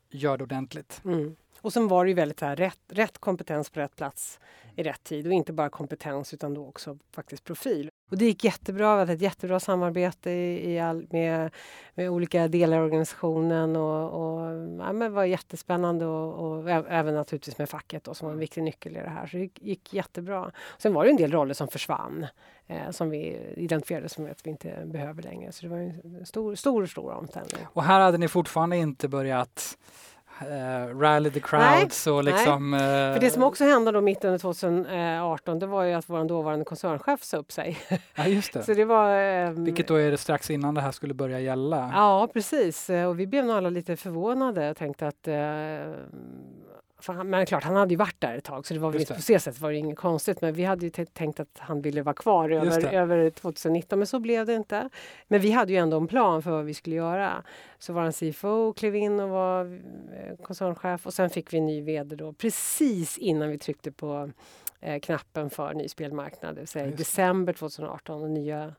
gör 0.10 0.38
det 0.38 0.44
ordentligt. 0.44 1.02
Mm. 1.06 1.36
Och 1.62 1.74
sen 1.74 1.88
var 1.88 2.06
det 2.06 2.10
ju 2.10 2.16
väldigt 2.16 2.42
här, 2.42 2.56
rätt, 2.56 2.80
rätt 2.88 3.18
kompetens 3.18 3.70
på 3.70 3.80
rätt 3.80 3.96
plats 3.96 4.40
i 4.76 4.84
rätt 4.84 5.04
tid. 5.04 5.28
Och 5.28 5.34
inte 5.34 5.54
bara 5.54 5.70
kompetens 5.70 6.34
utan 6.34 6.54
då 6.54 6.68
också 6.68 6.98
faktiskt 7.12 7.44
profil. 7.44 7.89
Och 8.10 8.18
det 8.18 8.26
gick 8.26 8.44
jättebra. 8.44 8.96
Vi 8.96 9.00
hade 9.00 9.14
ett 9.14 9.22
jättebra 9.22 9.60
samarbete 9.60 10.32
i, 10.32 10.74
i 10.74 10.80
all, 10.80 11.08
med, 11.10 11.52
med 11.96 12.10
olika 12.10 12.48
delar 12.48 12.78
av 12.78 12.84
organisationen. 12.84 13.76
Och, 13.76 14.10
och 14.14 14.42
ja, 14.80 14.94
men 14.94 15.00
det 15.00 15.10
var 15.10 15.26
jättespännande 15.26 16.06
och, 16.06 16.52
och, 16.52 16.70
även 16.70 17.14
naturligtvis 17.14 17.58
med 17.58 17.70
facket 17.70 18.04
då, 18.04 18.14
som 18.14 18.26
var 18.26 18.34
en 18.34 18.40
viktig 18.40 18.64
nyckel 18.64 18.98
i 18.98 19.00
det 19.00 19.10
här. 19.10 19.28
Så 19.28 19.38
det 19.38 19.44
gick, 19.44 19.62
gick 19.62 19.94
jättebra. 19.94 20.52
Sen 20.78 20.94
var 20.94 21.04
det 21.04 21.10
en 21.10 21.18
del 21.18 21.32
roller 21.32 21.54
som 21.54 21.68
försvann 21.68 22.26
eh, 22.68 22.92
som 22.92 23.10
vi 23.10 23.38
identifierade 23.56 24.10
som 24.10 24.26
att 24.26 24.46
vi 24.46 24.50
inte 24.50 24.84
behöver 24.86 25.24
längre. 25.24 25.52
Så 25.52 25.66
det 25.66 25.70
var 25.70 25.78
en 25.78 26.26
stor, 26.26 26.56
stor, 26.56 26.86
stor 26.86 27.12
omställning. 27.12 27.68
Och 27.74 27.84
här 27.84 28.00
hade 28.00 28.18
ni 28.18 28.28
fortfarande 28.28 28.78
inte 28.78 29.08
börjat 29.08 29.78
uh, 30.42 31.00
rally 31.00 31.30
the 31.30 31.40
crowds 31.40 32.06
nej, 32.06 32.14
och 32.14 32.24
liksom... 32.24 32.72
Nej. 32.72 33.14
För 33.14 33.20
det 33.20 33.30
som 33.30 33.44
också 33.44 33.64
hände 33.64 33.92
då 33.92 34.02
mitt 34.02 34.26
under 34.26 34.40
2018 34.40 35.60
det 35.60 35.68
var 35.68 35.84
ju 35.84 35.94
att 35.94 36.10
vår 36.10 36.26
dåvarande 36.26 36.66
koncernchef 36.66 37.24
sa 37.24 37.38
upp 37.38 37.52
sig. 37.52 37.78
Ja, 38.16 38.28
just 38.28 38.54
det. 38.54 38.64
Så 38.64 38.74
det 38.74 38.86
var, 38.86 39.46
um, 39.48 39.66
Vilket 39.66 39.88
då 39.88 39.96
är 39.96 40.12
det 40.12 40.18
strax 40.18 40.50
innan 40.50 40.76
det 40.76 40.82
här 40.82 40.92
skulle 40.92 41.14
börja 41.14 41.40
gälla. 41.40 41.92
Ja, 41.94 42.30
precis. 42.34 42.90
Och 42.90 43.20
vi 43.20 43.28
blev 43.28 43.46
nog 43.46 43.56
alla 43.56 43.70
lite 43.70 43.96
förvånade 43.96 44.70
och 44.70 44.78
tänkte 44.78 45.08
att 45.08 45.28
uh, 45.28 45.34
han, 47.06 47.30
men 47.30 47.46
klart, 47.46 47.64
han 47.64 47.76
hade 47.76 47.94
ju 47.94 47.98
varit 47.98 48.22
där 48.22 48.38
ett 48.38 48.44
tag 48.44 48.68
så 48.68 48.74
det 48.74 48.80
var 48.80 48.92
väl 48.92 49.02
inte, 49.02 49.14
på 49.14 49.22
så 49.22 49.40
sätt 49.40 49.60
var 49.60 49.72
det 49.72 49.78
inget 49.78 49.98
konstigt. 49.98 50.42
Men 50.42 50.54
vi 50.54 50.64
hade 50.64 50.86
ju 50.86 51.06
tänkt 51.06 51.40
att 51.40 51.58
han 51.58 51.82
ville 51.82 52.02
vara 52.02 52.14
kvar 52.14 52.50
över, 52.50 52.94
över 52.94 53.30
2019 53.30 54.00
men 54.00 54.08
så 54.08 54.20
blev 54.20 54.46
det 54.46 54.54
inte. 54.54 54.90
Men 55.28 55.42
vi 55.42 55.52
hade 55.52 55.72
ju 55.72 55.78
ändå 55.78 55.98
en 55.98 56.08
plan 56.08 56.42
för 56.42 56.52
vad 56.52 56.66
vi 56.66 56.74
skulle 56.74 56.96
göra. 56.96 57.44
Så 57.78 57.94
vår 57.94 58.12
CFO 58.12 58.74
klev 58.74 58.96
in 58.96 59.20
och 59.20 59.30
var 59.30 59.66
eh, 59.66 60.38
koncernchef 60.44 61.06
och 61.06 61.14
sen 61.14 61.30
fick 61.30 61.54
vi 61.54 61.58
en 61.58 61.66
ny 61.66 61.82
vd 61.82 62.16
då 62.16 62.34
precis 62.34 63.18
innan 63.18 63.50
vi 63.50 63.58
tryckte 63.58 63.92
på 63.92 64.32
eh, 64.80 65.00
knappen 65.00 65.50
för 65.50 65.74
ny 65.74 65.88
spelmarknad, 65.88 66.56
det 66.56 66.62
vill 66.62 66.68
säga 66.68 66.88
i 66.88 66.92
december 66.92 67.54
2018 67.54 68.24
och 68.24 68.30
nya 68.30 68.76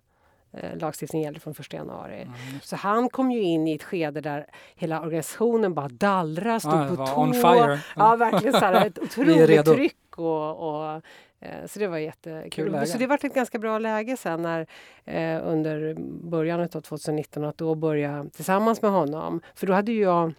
Eh, 0.52 0.76
lagstiftningen 0.78 1.24
gäller 1.24 1.40
från 1.40 1.54
1 1.58 1.72
januari. 1.72 2.22
Mm. 2.22 2.34
Så 2.62 2.76
han 2.76 3.08
kom 3.08 3.30
ju 3.30 3.42
in 3.42 3.68
i 3.68 3.74
ett 3.74 3.82
skede 3.82 4.20
där 4.20 4.46
hela 4.74 5.00
organisationen 5.00 5.74
bara 5.74 5.88
dallrade, 5.88 6.60
stod 6.60 6.72
ja, 6.72 6.88
på 6.88 7.06
tå. 7.06 7.14
On 7.14 7.34
fire. 7.34 7.80
Ja, 7.96 8.16
verkligen 8.16 8.52
så 8.52 8.58
här, 8.58 8.86
ett 8.86 8.98
otroligt 9.02 9.64
tryck. 9.64 10.18
Och, 10.18 10.68
och, 10.68 11.02
eh, 11.40 11.66
så 11.66 11.78
det 11.78 11.86
var 11.86 11.98
jättekul. 11.98 12.86
Så 12.86 12.98
det 12.98 13.06
var 13.06 13.14
ett 13.24 13.34
ganska 13.34 13.58
bra 13.58 13.78
läge 13.78 14.16
sen 14.16 14.42
när, 14.42 14.66
eh, 15.04 15.40
under 15.46 15.94
början 16.30 16.60
av 16.60 16.66
2019 16.80 17.44
att 17.44 17.58
då 17.58 17.74
börja 17.74 18.26
tillsammans 18.32 18.82
med 18.82 18.90
honom. 18.90 19.40
För 19.54 19.66
då 19.66 19.72
hade 19.72 19.92
ju 19.92 20.02
jag 20.02 20.32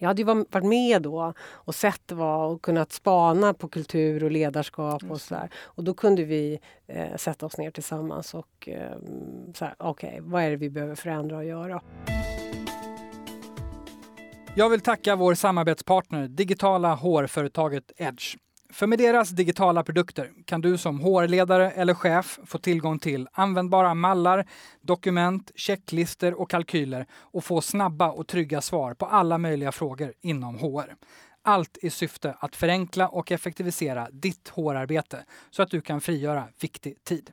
jag 0.00 0.08
hade 0.08 0.22
ju 0.22 0.26
varit 0.26 0.64
med 0.64 1.02
då 1.02 1.32
och 1.40 1.74
sett 1.74 2.12
vad 2.12 2.52
och 2.52 2.62
kunnat 2.62 2.92
spana 2.92 3.54
på 3.54 3.68
kultur 3.68 4.24
och 4.24 4.30
ledarskap 4.30 5.02
och 5.10 5.20
så 5.20 5.34
där. 5.34 5.50
Och 5.56 5.84
då 5.84 5.94
kunde 5.94 6.24
vi 6.24 6.60
eh, 6.86 7.16
sätta 7.16 7.46
oss 7.46 7.58
ner 7.58 7.70
tillsammans 7.70 8.34
och 8.34 8.68
eh, 8.68 8.96
okej, 9.78 10.08
okay, 10.10 10.20
vad 10.20 10.42
är 10.42 10.50
det 10.50 10.56
vi 10.56 10.70
behöver 10.70 10.94
förändra 10.94 11.36
och 11.36 11.44
göra? 11.44 11.82
Jag 14.54 14.70
vill 14.70 14.80
tacka 14.80 15.16
vår 15.16 15.34
samarbetspartner, 15.34 16.28
digitala 16.28 16.94
hårföretaget 16.94 17.92
Edge. 17.96 18.36
För 18.72 18.86
med 18.86 18.98
deras 18.98 19.30
digitala 19.30 19.82
produkter 19.82 20.30
kan 20.44 20.60
du 20.60 20.78
som 20.78 21.00
HR-ledare 21.00 21.70
eller 21.70 21.94
chef 21.94 22.38
få 22.46 22.58
tillgång 22.58 22.98
till 22.98 23.28
användbara 23.32 23.94
mallar, 23.94 24.46
dokument, 24.80 25.52
checklister 25.54 26.40
och 26.40 26.50
kalkyler 26.50 27.06
och 27.12 27.44
få 27.44 27.60
snabba 27.60 28.10
och 28.10 28.26
trygga 28.26 28.60
svar 28.60 28.94
på 28.94 29.06
alla 29.06 29.38
möjliga 29.38 29.72
frågor 29.72 30.12
inom 30.20 30.58
HR. 30.58 30.94
Allt 31.42 31.78
i 31.82 31.90
syfte 31.90 32.34
att 32.38 32.56
förenkla 32.56 33.08
och 33.08 33.32
effektivisera 33.32 34.08
ditt 34.12 34.48
HR-arbete 34.48 35.24
så 35.50 35.62
att 35.62 35.70
du 35.70 35.80
kan 35.80 36.00
frigöra 36.00 36.44
viktig 36.60 37.04
tid. 37.04 37.30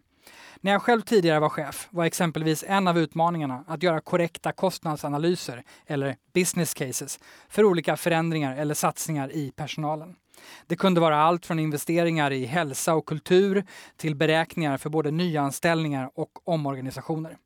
När 0.62 0.72
jag 0.72 0.82
själv 0.82 1.02
tidigare 1.02 1.40
var 1.40 1.50
chef 1.50 1.88
var 1.92 2.06
exempelvis 2.06 2.64
en 2.68 2.88
av 2.88 2.98
utmaningarna 2.98 3.64
att 3.68 3.84
göra 3.84 4.02
korrekta 4.02 4.52
kostnadsanalyser 4.52 5.64
eller 5.86 6.16
business 6.34 6.74
cases 6.74 7.20
för 7.50 7.64
olika 7.64 7.98
förändringar 7.98 8.58
eller 8.58 8.74
satsningar 8.74 9.32
i 9.32 9.52
personalen. 9.52 10.16
Det 10.68 10.76
kunde 10.76 11.02
vara 11.02 11.18
allt 11.18 11.46
från 11.46 11.60
investeringar 11.60 12.32
i 12.32 12.46
hälsa 12.46 12.96
och 12.96 13.06
kultur 13.06 13.66
till 13.98 14.16
beräkningar 14.16 14.78
för 14.78 14.90
både 14.90 15.12
nyanställningar 15.12 16.12
och 16.16 16.32
omorganisationer. 16.44 17.38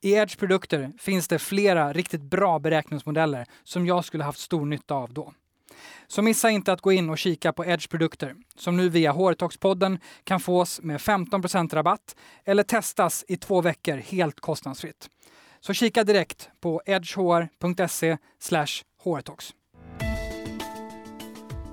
I 0.00 0.12
Edge 0.12 0.38
produkter 0.38 0.92
finns 0.98 1.28
det 1.28 1.38
flera 1.38 1.92
riktigt 1.92 2.22
bra 2.22 2.58
beräkningsmodeller 2.58 3.46
som 3.64 3.86
jag 3.86 4.04
skulle 4.04 4.24
haft 4.24 4.38
stor 4.38 4.66
nytta 4.66 4.94
av 4.94 5.12
då. 5.12 5.32
Så 6.06 6.22
missa 6.22 6.50
inte 6.50 6.72
att 6.72 6.80
gå 6.80 6.92
in 6.92 7.10
och 7.10 7.18
kika 7.18 7.52
på 7.52 7.64
Edge 7.64 7.88
produkter 7.88 8.34
som 8.56 8.76
nu 8.76 8.88
via 8.88 9.12
HRtox-podden 9.12 9.98
kan 10.24 10.40
fås 10.40 10.80
med 10.82 11.00
15% 11.00 11.74
rabatt 11.74 12.16
eller 12.44 12.62
testas 12.62 13.24
i 13.28 13.36
två 13.36 13.60
veckor 13.60 13.96
helt 13.96 14.40
kostnadsfritt. 14.40 15.08
Så 15.60 15.72
kika 15.72 16.04
direkt 16.04 16.50
på 16.60 16.82
edgehr.se 16.86 18.16
hårtalks. 19.02 19.54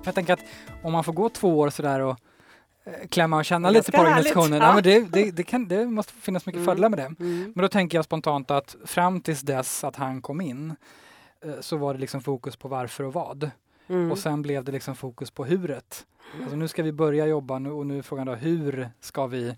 Jag 0.04 0.16
tänker 0.16 0.34
att 0.34 0.44
om 0.84 0.92
man 0.92 1.04
får 1.04 1.14
gå 1.14 1.30
två 1.30 1.60
år 1.60 1.70
sådär 1.70 2.00
och 2.00 2.18
eh, 2.84 3.08
klämma 3.10 3.38
och 3.38 3.46
känna 3.46 3.70
lite 3.70 3.92
på 3.92 4.02
organisationen. 4.02 4.60
ja. 4.62 4.68
Ja. 4.68 4.74
men 4.74 4.84
det, 4.84 5.00
det, 5.00 5.32
det, 5.32 5.44
kan, 5.44 5.68
det 5.68 5.86
måste 5.86 6.14
finnas 6.14 6.46
mycket 6.46 6.58
Mm. 6.60 6.66
fördelar 6.66 6.90
med 6.90 7.00
det. 7.00 7.06
Mm. 7.26 7.54
Men 7.56 7.62
då 7.62 7.68
tänker 7.68 7.98
jag 7.98 8.06
spontant 8.06 8.52
att 8.52 8.76
fram 8.86 9.22
tills 9.22 9.42
dess 9.42 9.84
att 9.84 9.96
han 9.96 10.22
kom 10.22 10.42
in 10.42 10.76
eh, 11.46 11.52
så 11.60 11.78
var 11.78 11.94
det 11.94 12.00
liksom 12.00 12.22
fokus 12.22 12.56
på 12.56 12.68
varför 12.68 13.04
och 13.04 13.14
vad. 13.14 13.52
Mm. 13.88 14.12
Och 14.12 14.18
sen 14.18 14.42
blev 14.42 14.64
det 14.64 14.72
liksom 14.72 14.96
fokus 14.96 15.32
på 15.32 15.46
huret. 15.46 16.06
Alltså 16.42 16.56
nu 16.56 16.68
ska 16.68 16.84
vi 16.84 16.92
börja 16.92 17.26
jobba 17.26 17.60
nu 17.60 17.72
och 17.72 17.86
nu 17.86 17.98
är 17.98 18.02
frågan 18.02 18.28
då 18.28 18.34
hur 18.36 18.90
ska 19.00 19.28
vi 19.28 19.56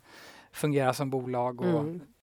fungera 0.51 0.93
som 0.93 1.09
bolag? 1.09 1.61
Och, 1.61 1.79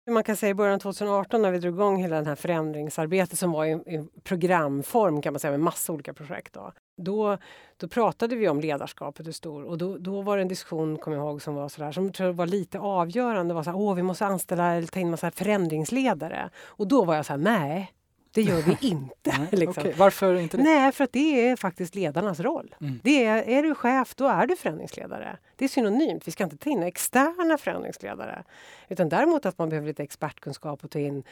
Mm. 0.09 0.15
Man 0.15 0.25
kan 0.25 0.37
säga 0.37 0.51
i 0.51 0.55
början 0.55 0.75
av 0.75 0.79
2018 0.79 1.43
när 1.43 1.51
vi 1.51 1.59
drog 1.59 1.75
igång 1.75 1.97
hela 2.03 2.21
det 2.21 2.29
här 2.29 2.35
förändringsarbetet 2.35 3.39
som 3.39 3.53
var 3.53 3.65
i, 3.65 3.71
i 3.71 4.09
programform 4.25 5.23
kan 5.23 5.33
man 5.33 5.41
säga 5.41 5.51
med 5.51 5.61
massa 5.61 5.93
olika 5.93 6.15
projekt. 6.15 6.53
Då. 6.55 6.73
Då, 6.99 7.39
då 7.77 7.89
pratade 7.89 8.37
vi 8.37 8.49
om 8.49 8.61
ledarskapet 8.61 9.27
hur 9.27 9.33
stor 9.33 9.65
och 9.65 9.79
då, 9.79 9.99
då 9.99 10.23
var 10.23 10.37
det 10.37 10.43
en 10.43 10.49
diskussion, 10.49 10.99
kommer 10.99 11.17
jag 11.17 11.27
ihåg, 11.27 11.43
som 11.43 11.55
var 11.55 11.69
sådär, 11.69 11.93
som 11.93 12.13
tror 12.13 12.33
var 12.33 12.47
lite 12.47 12.79
avgörande. 12.79 13.55
Var 13.55 13.63
så 13.63 13.73
Åh, 13.73 13.95
vi 13.95 14.03
måste 14.03 14.27
anställa 14.27 14.75
eller 14.75 14.87
ta 14.87 15.01
in 15.01 15.11
massa 15.11 15.31
förändringsledare. 15.31 16.51
Och 16.65 16.89
då 16.89 17.05
var 17.05 17.15
jag 17.15 17.27
så 17.27 17.33
här, 17.33 17.39
nej, 17.39 17.93
det 18.33 18.43
gör 18.43 18.63
vi 18.63 18.77
inte. 18.89 19.49
Liksom. 19.57 19.83
okej. 19.83 19.95
Varför 19.97 20.35
inte 20.35 20.57
det? 20.57 20.63
Nej, 20.63 20.93
för 20.93 21.05
att 21.05 21.13
det 21.13 21.49
är 21.49 21.57
faktiskt 21.57 21.95
ledarnas 21.95 22.41
roll. 22.41 22.75
Mm. 22.81 23.01
Det 23.05 23.25
är, 23.25 23.49
är 23.49 23.63
du 23.63 23.75
chef, 23.75 24.15
då 24.15 24.27
är 24.27 24.47
du 24.47 24.57
förändringsledare. 24.57 25.39
Det 25.57 25.65
är 25.65 25.69
synonymt. 25.69 26.29
Vi 26.29 26.33
ska 26.33 26.45
inte 26.45 26.57
ta 26.57 26.71
in 26.71 26.83
externa 26.83 27.59
förändringsledare. 27.59 28.45
Utan 28.89 29.09
däremot 29.09 29.47
att 29.47 29.59
man 29.59 29.69
behöver 29.69 29.89
lite 29.89 30.03
expertkunskap 30.03 30.85
och 30.85 30.91
ta 30.91 30.99
in 30.99 31.23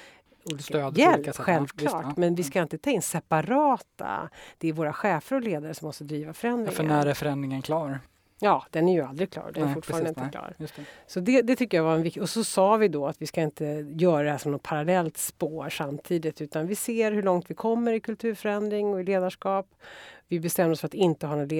Stöd 0.59 0.99
hjälp, 0.99 1.27
ja. 1.27 1.33
självklart. 1.33 2.05
Ja. 2.05 2.15
Men 2.17 2.35
vi 2.35 2.43
ska 2.43 2.63
inte 2.63 2.79
ta 2.79 2.91
in 2.91 3.03
separata. 3.03 4.31
Det 4.59 4.69
är 4.69 4.73
våra 4.73 4.93
chefer 4.93 5.37
och 5.37 5.43
ledare 5.43 5.75
som 5.75 5.87
måste 5.87 6.05
driva 6.05 6.29
Ja, 6.29 6.33
förändringar. 6.33 6.73
För 6.73 6.85
när 6.85 7.07
är 7.07 7.15
förändringen 7.15 7.63
klar? 7.63 8.01
Ja, 8.39 8.67
den 8.71 8.89
är 8.89 8.93
ju 8.93 9.03
aldrig 9.03 9.31
klar. 9.33 9.51
Den 9.55 9.63
är 9.63 9.67
Nej, 9.67 9.75
fortfarande 9.75 10.05
precis, 10.05 10.17
inte 10.17 10.21
nej. 10.21 10.31
klar. 10.31 10.55
Just 10.59 10.77
det. 10.77 10.83
Så 11.07 11.21
det, 11.21 11.43
det 11.43 11.57
tycker 11.57 11.77
jag 11.77 11.85
var 11.85 11.95
en 11.95 12.03
viktig... 12.03 12.23
Och 12.23 12.29
så 12.31 12.45
sa 12.45 12.77
vi 12.77 12.89
då 12.89 13.07
att 13.07 13.23
vi 13.23 13.27
ska 13.27 13.41
inte 13.43 13.65
göra 13.97 14.23
det 14.23 14.31
här 14.31 14.39
som 14.39 14.53
något 14.53 14.63
parallellt 14.63 15.17
spår 15.17 15.69
samtidigt 15.69 16.41
utan 16.41 16.67
vi 16.67 16.75
ser 16.75 17.13
hur 17.13 17.23
långt 17.23 17.51
vi 17.51 17.55
kommer 17.55 17.93
i 17.93 18.01
kulturförändring 18.01 18.95
och 18.95 19.01
i 19.01 19.05
ledarskap. 19.05 19.67
Vi 20.29 20.41
bestämde 20.41 20.73
oss 20.73 20.81
för 20.81 20.87
att 20.87 20.95
inte 20.95 21.27
ha 21.27 21.37
något 21.37 21.53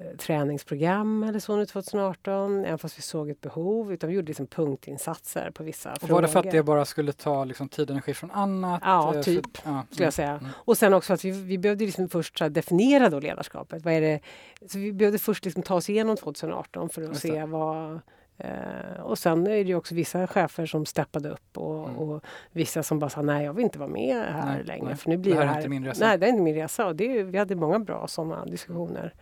ledarträningsprogram 0.00 1.22
eller 1.22 1.38
så 1.38 1.56
nu 1.56 1.66
2018, 1.66 2.64
även 2.64 2.78
fast 2.78 2.98
vi 2.98 3.02
såg 3.02 3.30
ett 3.30 3.40
behov. 3.40 3.92
Utan 3.92 4.10
vi 4.10 4.16
gjorde 4.16 4.26
liksom 4.26 4.46
punktinsatser 4.46 5.50
på 5.50 5.62
vissa 5.64 5.92
Och 5.92 5.98
frågor. 6.00 6.14
var 6.14 6.22
det 6.22 6.28
för 6.28 6.38
att 6.40 6.50
det 6.50 6.62
bara 6.62 6.84
skulle 6.84 7.12
ta 7.12 7.44
liksom, 7.44 7.68
tid 7.68 7.84
och 7.84 7.90
energi 7.94 8.14
från 8.14 8.30
annat? 8.30 8.80
Ja, 8.84 9.14
Eh, 9.14 9.22
typ, 9.22 9.56
För, 9.56 9.70
ja, 9.70 9.82
skulle 9.90 10.06
jag 10.06 10.12
säga. 10.14 10.30
mm. 10.30 10.46
Och 10.54 10.78
sen 10.78 10.94
också 10.94 11.12
att 11.12 11.24
vi, 11.24 11.30
vi 11.30 11.58
behövde 11.58 11.84
liksom 11.84 12.08
först 12.08 12.42
definiera 12.50 13.08
då 13.10 13.20
ledarskapet. 13.20 13.84
Vad 13.84 13.94
är 13.94 14.00
det? 14.00 14.20
Så 14.68 14.78
vi 14.78 14.92
behövde 14.92 15.18
först 15.18 15.44
liksom 15.44 15.62
ta 15.62 15.74
oss 15.74 15.90
igenom 15.90 16.16
2018 16.16 16.88
för 16.88 17.02
att 17.02 17.08
Just 17.08 17.20
se 17.20 17.40
det. 17.40 17.46
vad... 17.46 18.00
Eh, 18.38 19.00
och 19.02 19.18
sen 19.18 19.46
är 19.46 19.64
det 19.64 19.74
också 19.74 19.94
vissa 19.94 20.26
chefer 20.26 20.66
som 20.66 20.86
steppade 20.86 21.28
upp 21.30 21.58
och, 21.58 21.88
Mm. 21.88 21.96
och 21.98 22.24
vissa 22.52 22.82
som 22.82 22.98
bara 22.98 23.10
sa 23.10 23.22
nej, 23.22 23.44
jag 23.44 23.52
vill 23.52 23.64
inte 23.64 23.78
vara 23.78 23.88
med 23.88 24.16
här 24.16 24.54
Nej, 24.54 24.64
längre. 24.64 24.84
nej. 24.86 24.96
För 24.96 25.08
nu 25.10 25.16
blir 25.16 25.34
Det 25.34 25.38
här 25.38 25.46
det 25.46 25.52
är 25.52 25.56
inte 25.56 25.68
min 25.68 25.84
resa. 25.84 26.06
Nej, 26.06 26.18
det 26.18 26.26
är 26.26 26.30
inte 26.30 26.42
min 26.42 26.54
resa. 26.54 26.86
Och 26.86 26.96
det, 26.96 27.22
vi 27.22 27.38
hade 27.38 27.56
många 27.56 27.78
bra 27.78 28.06
sådana 28.08 28.44
diskussioner 28.44 29.04
eh, 29.04 29.18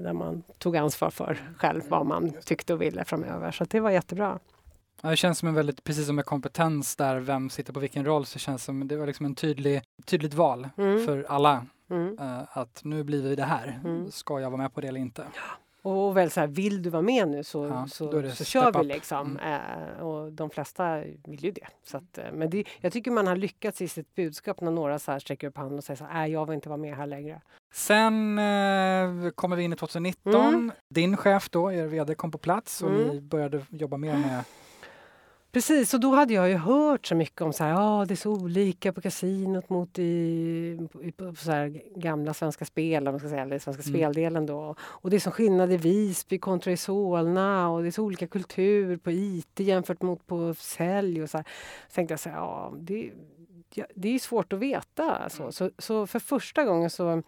där 0.00 0.12
man 0.12 0.42
tog 0.58 0.76
ansvar 0.76 1.10
för 1.10 1.38
själv 1.58 1.82
vad 1.88 2.06
man 2.06 2.32
tyckte 2.44 2.74
och 2.74 2.82
ville 2.82 3.04
framöver. 3.04 3.50
Så 3.50 3.64
det 3.64 3.80
var 3.80 3.90
jättebra. 3.90 4.38
Ja, 5.02 5.10
det 5.10 5.16
känns 5.16 5.38
som 5.38 5.48
en 5.48 5.54
väldigt, 5.54 5.84
precis 5.84 6.06
som 6.06 6.16
med 6.16 6.24
kompetens 6.24 6.96
där, 6.96 7.16
vem 7.20 7.50
sitter 7.50 7.72
på 7.72 7.80
vilken 7.80 8.04
roll, 8.04 8.26
så 8.26 8.38
känns 8.38 8.62
det 8.62 8.66
som 8.66 8.88
det 8.88 8.96
var 8.96 9.06
liksom 9.06 9.26
en 9.26 9.34
tydlig, 9.34 9.82
tydligt 10.04 10.34
val 10.34 10.68
Mm. 10.76 11.06
för 11.06 11.26
alla. 11.28 11.66
Mm. 11.90 12.18
eh, 12.18 12.58
att 12.58 12.80
nu 12.84 13.04
blir 13.04 13.22
vi 13.22 13.36
det 13.36 13.44
här. 13.44 13.80
Mm. 13.84 14.10
Ska 14.10 14.40
jag 14.40 14.50
vara 14.50 14.62
med 14.62 14.74
på 14.74 14.80
det 14.80 14.88
eller 14.88 15.00
inte? 15.00 15.24
Och 15.82 16.16
väl 16.16 16.30
så 16.30 16.40
här, 16.40 16.46
vill 16.46 16.82
du 16.82 16.90
vara 16.90 17.02
med 17.02 17.28
nu 17.28 17.44
så, 17.44 17.66
Ja, 17.66 17.86
så, 17.88 18.30
så 18.34 18.44
kör 18.44 18.72
vi 18.78 18.84
liksom. 18.84 19.38
Eh, 19.38 20.02
och 20.02 20.32
de 20.32 20.50
flesta 20.50 20.96
vill 21.24 21.44
ju 21.44 21.50
det. 21.50 21.66
Så 21.84 21.96
att, 21.96 22.18
eh, 22.18 22.24
men 22.32 22.50
det, 22.50 22.64
jag 22.80 22.92
tycker 22.92 23.10
man 23.10 23.26
har 23.26 23.36
lyckats 23.36 23.82
i 23.82 23.88
sitt 23.88 24.14
budskap 24.14 24.60
när 24.60 24.70
några 24.70 24.98
så 24.98 25.12
här 25.12 25.18
sträcker 25.18 25.46
upp 25.48 25.56
handen 25.56 25.78
och 25.78 25.84
säger 25.84 25.98
så 25.98 26.04
här, 26.04 26.14
"Nej, 26.14 26.32
jag 26.32 26.46
vill 26.46 26.54
inte 26.54 26.68
vara 26.68 26.76
med 26.76 26.96
här 26.96 27.06
längre. 27.06 27.40
Sen 27.76 28.38
eh, 28.38 29.30
kommer 29.34 29.56
vi 29.56 29.62
in 29.62 29.72
i 29.72 29.76
2019. 29.76 30.34
Mm. 30.34 30.72
Din 30.88 31.16
chef 31.16 31.50
då, 31.50 31.72
er 31.72 31.86
vd, 31.86 32.14
kom 32.14 32.30
på 32.30 32.38
plats 32.38 32.82
och 32.82 32.90
Mm. 32.90 33.08
ni 33.08 33.20
började 33.20 33.66
jobba 33.70 33.96
mer 33.96 34.16
med 34.16 34.44
Precis, 35.52 35.94
och 35.94 36.00
då 36.00 36.14
hade 36.14 36.34
jag 36.34 36.48
ju 36.48 36.54
hört 36.56 37.06
så 37.06 37.14
mycket 37.14 37.40
om 37.40 37.52
så 37.52 37.64
här, 37.64 37.70
ja 37.70 38.04
det 38.08 38.14
är 38.14 38.16
så 38.16 38.32
olika 38.32 38.92
på 38.92 39.00
kasinot 39.00 39.68
mot 39.70 39.98
i, 39.98 40.02
i 41.02 41.12
på 41.12 41.34
så 41.34 41.50
här 41.50 41.82
gamla 41.96 42.34
Svenska 42.34 42.64
Spel, 42.64 43.08
om 43.08 43.12
man 43.12 43.20
ska 43.20 43.28
säga, 43.28 43.42
eller 43.42 43.58
Svenska 43.58 43.82
Mm. 43.82 43.94
Speldelen 44.00 44.46
då. 44.46 44.74
Och 44.80 45.10
det 45.10 45.16
är 45.16 45.20
som 45.20 45.32
skillnad 45.32 45.72
i 45.72 45.76
Visby 45.76 46.38
kontra 46.38 46.72
i 46.72 46.76
Solna 46.76 47.68
och 47.70 47.82
det 47.82 47.88
är 47.88 47.90
så 47.90 48.02
olika 48.04 48.26
kultur 48.26 48.96
på 48.96 49.10
IT 49.10 49.60
jämfört 49.60 50.02
mot 50.02 50.26
på 50.26 50.54
sälj 50.58 51.22
och 51.22 51.30
så 51.30 51.36
här. 51.38 51.44
Så 51.88 51.94
tänkte 51.94 52.12
jag 52.12 52.20
så 52.20 52.28
här, 52.28 52.36
ja 52.36 52.72
det, 52.78 53.10
ja, 53.74 53.84
det 53.94 54.08
är 54.08 54.12
ju 54.12 54.18
svårt 54.18 54.52
att 54.52 54.58
veta. 54.58 55.16
Alltså. 55.16 55.52
Så, 55.52 55.70
så 55.78 56.06
för 56.06 56.18
första 56.18 56.64
gången 56.64 56.90
så 56.90 57.22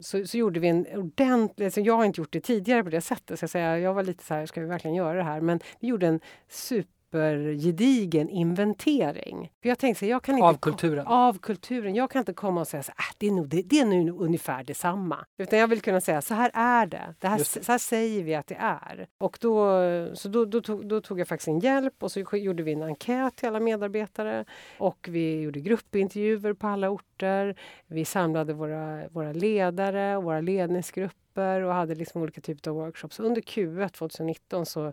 så, 0.00 0.26
så 0.26 0.38
gjorde 0.38 0.60
vi 0.60 0.68
en 0.68 0.86
ordentlig, 0.86 1.64
alltså 1.64 1.80
jag 1.80 1.96
har 1.96 2.04
inte 2.04 2.20
gjort 2.20 2.32
det 2.32 2.40
tidigare 2.40 2.84
på 2.84 2.90
det 2.90 3.00
sättet, 3.00 3.38
så 3.38 3.42
jag, 3.42 3.50
säga, 3.50 3.78
jag 3.78 3.94
var 3.94 4.02
lite 4.02 4.24
så 4.24 4.34
här, 4.34 4.46
ska 4.46 4.60
vi 4.60 4.66
verkligen 4.66 4.94
göra 4.94 5.18
det 5.18 5.22
här? 5.22 5.40
Men 5.40 5.60
vi 5.80 5.88
gjorde 5.88 6.06
en 6.06 6.20
super 6.48 6.93
supergedigen 7.14 8.28
inventering. 8.28 9.50
För 9.62 9.68
jag 9.68 9.78
tänkte 9.78 9.98
så 9.98 10.04
här, 10.04 10.10
jag 10.10 10.22
kan 10.22 10.34
inte 10.34 10.46
av 10.46 10.54
kulturen. 10.54 11.06
av 11.06 11.38
kulturen. 11.38 11.94
Jag 11.94 12.10
kan 12.10 12.20
inte 12.20 12.32
komma 12.32 12.60
och 12.60 12.68
säga 12.68 12.82
så 12.82 12.92
här, 12.96 13.04
äh, 13.04 13.14
det, 13.18 13.26
är 13.26 13.30
nog, 13.30 13.48
det, 13.48 13.62
det 13.62 13.80
är 13.80 13.84
nu 13.84 14.10
ungefär 14.10 14.64
detsamma. 14.64 15.24
Utan 15.38 15.58
jag 15.58 15.68
vill 15.68 15.80
kunna 15.80 16.00
säga, 16.00 16.22
så 16.22 16.34
här 16.34 16.50
är 16.54 16.86
det. 16.86 17.14
det, 17.18 17.28
här, 17.28 17.38
det. 17.38 17.44
Så 17.44 17.72
här 17.72 17.78
säger 17.78 18.22
vi 18.22 18.34
att 18.34 18.46
det 18.46 18.54
är. 18.54 19.06
Och 19.18 19.38
då, 19.40 19.80
så 20.14 20.28
då, 20.28 20.44
då, 20.44 20.60
tog, 20.60 20.88
då 20.88 21.00
tog 21.00 21.20
jag 21.20 21.28
faktiskt 21.28 21.48
en 21.48 21.58
hjälp 21.58 22.02
och 22.02 22.12
så 22.12 22.20
gjorde 22.32 22.62
vi 22.62 22.72
en 22.72 22.82
enkät 22.82 23.36
till 23.36 23.48
alla 23.48 23.60
medarbetare. 23.60 24.44
Och 24.78 25.08
vi 25.10 25.40
gjorde 25.40 25.60
gruppintervjuer 25.60 26.52
på 26.52 26.66
alla 26.66 26.90
orter. 26.90 27.56
Vi 27.86 28.04
samlade 28.04 28.52
våra, 28.52 29.08
våra 29.08 29.32
ledare 29.32 30.16
och 30.16 30.24
våra 30.24 30.40
ledningsgrupper 30.40 31.23
och 31.42 31.74
hade 31.74 31.94
liksom 31.94 32.22
olika 32.22 32.40
typer 32.40 32.70
av 32.70 32.76
workshops. 32.76 33.20
Under 33.20 33.42
Q1 33.42 33.88
2019 33.88 34.66
så 34.66 34.92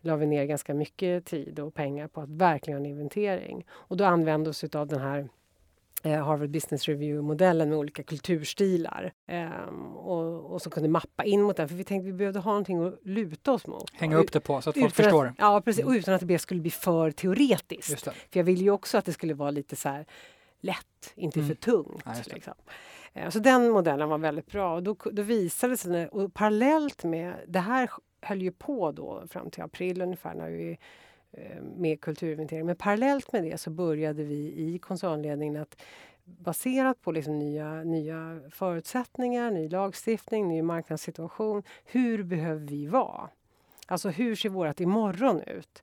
la 0.00 0.16
vi 0.16 0.26
ner 0.26 0.44
ganska 0.44 0.74
mycket 0.74 1.24
tid 1.26 1.58
och 1.60 1.74
pengar 1.74 2.08
på 2.08 2.20
att 2.20 2.28
verkligen 2.28 2.78
göra 2.78 2.86
en 2.86 2.90
inventering. 2.92 3.66
Och 3.70 3.96
då 3.96 4.04
använde 4.04 4.44
vi 4.44 4.50
oss 4.50 4.74
av 4.74 4.86
den 4.86 5.00
här 5.00 5.28
eh, 6.02 6.24
Harvard 6.24 6.50
Business 6.50 6.88
Review-modellen 6.88 7.68
med 7.68 7.78
olika 7.78 8.02
kulturstilar. 8.02 9.12
Ehm, 9.26 9.96
och, 9.96 10.52
och 10.52 10.62
som 10.62 10.72
kunde 10.72 10.88
mappa 10.88 11.24
in 11.24 11.42
mot 11.42 11.56
den, 11.56 11.68
för 11.68 11.74
vi 11.74 11.84
tänkte 11.84 12.08
att 12.08 12.14
vi 12.14 12.18
behövde 12.18 12.40
ha 12.40 12.50
någonting 12.50 12.86
att 12.86 12.98
luta 13.02 13.52
oss 13.52 13.66
mot. 13.66 13.90
Hänga 13.92 14.16
upp 14.16 14.32
det 14.32 14.40
på 14.40 14.60
så 14.62 14.70
att 14.70 14.78
folk 14.80 14.94
förstår. 14.94 15.26
Att, 15.26 15.34
ja, 15.38 15.60
precis. 15.64 15.82
Mm. 15.82 15.94
Och 15.94 15.98
utan 15.98 16.14
att 16.14 16.28
det 16.28 16.38
skulle 16.38 16.60
bli 16.60 16.70
för 16.70 17.10
teoretiskt. 17.10 18.02
För 18.02 18.14
jag 18.32 18.44
ville 18.44 18.62
ju 18.62 18.70
också 18.70 18.98
att 18.98 19.04
det 19.04 19.12
skulle 19.12 19.34
vara 19.34 19.50
lite 19.50 19.76
så 19.76 19.88
här 19.88 20.06
lätt, 20.60 21.12
inte 21.14 21.38
Mm. 21.40 21.48
för 21.48 21.54
tungt. 21.54 22.02
Ja, 22.04 22.14
liksom. 22.34 22.54
Eh, 23.14 23.28
så 23.30 23.38
den 23.38 23.70
modellen 23.70 24.08
var 24.08 24.18
väldigt 24.18 24.46
bra. 24.46 24.74
Och 24.74 24.82
då, 24.82 24.96
då 25.12 25.22
visade 25.22 25.72
det 25.72 25.76
sig, 25.76 26.08
och 26.08 26.34
parallellt 26.34 27.04
med, 27.04 27.34
det 27.48 27.58
här 27.58 27.90
höll 28.22 28.42
ju 28.42 28.52
på 28.52 28.92
då 28.92 29.22
fram 29.28 29.50
till 29.50 29.62
april 29.62 30.02
ungefär 30.02 30.34
när 30.34 30.50
vi 30.50 30.78
eh, 31.32 31.62
med 31.76 32.00
kulturinventering. 32.00 32.66
Men 32.66 32.76
parallellt 32.76 33.32
med 33.32 33.42
det 33.42 33.58
så 33.58 33.70
började 33.70 34.24
vi 34.24 34.54
i 34.56 34.78
koncernledningen 34.78 35.62
att 35.62 35.82
baserat 36.24 37.02
på 37.02 37.12
liksom 37.12 37.38
nya, 37.38 37.84
nya 37.84 38.40
förutsättningar, 38.50 39.50
ny 39.50 39.68
lagstiftning, 39.68 40.48
ny 40.48 40.62
marknadssituation. 40.62 41.62
Hur 41.84 42.22
behöver 42.22 42.66
vi 42.66 42.86
vara? 42.86 43.28
Alltså 43.86 44.08
hur 44.08 44.36
ser 44.36 44.48
vårt 44.48 44.80
imorgon 44.80 45.40
ut? 45.40 45.82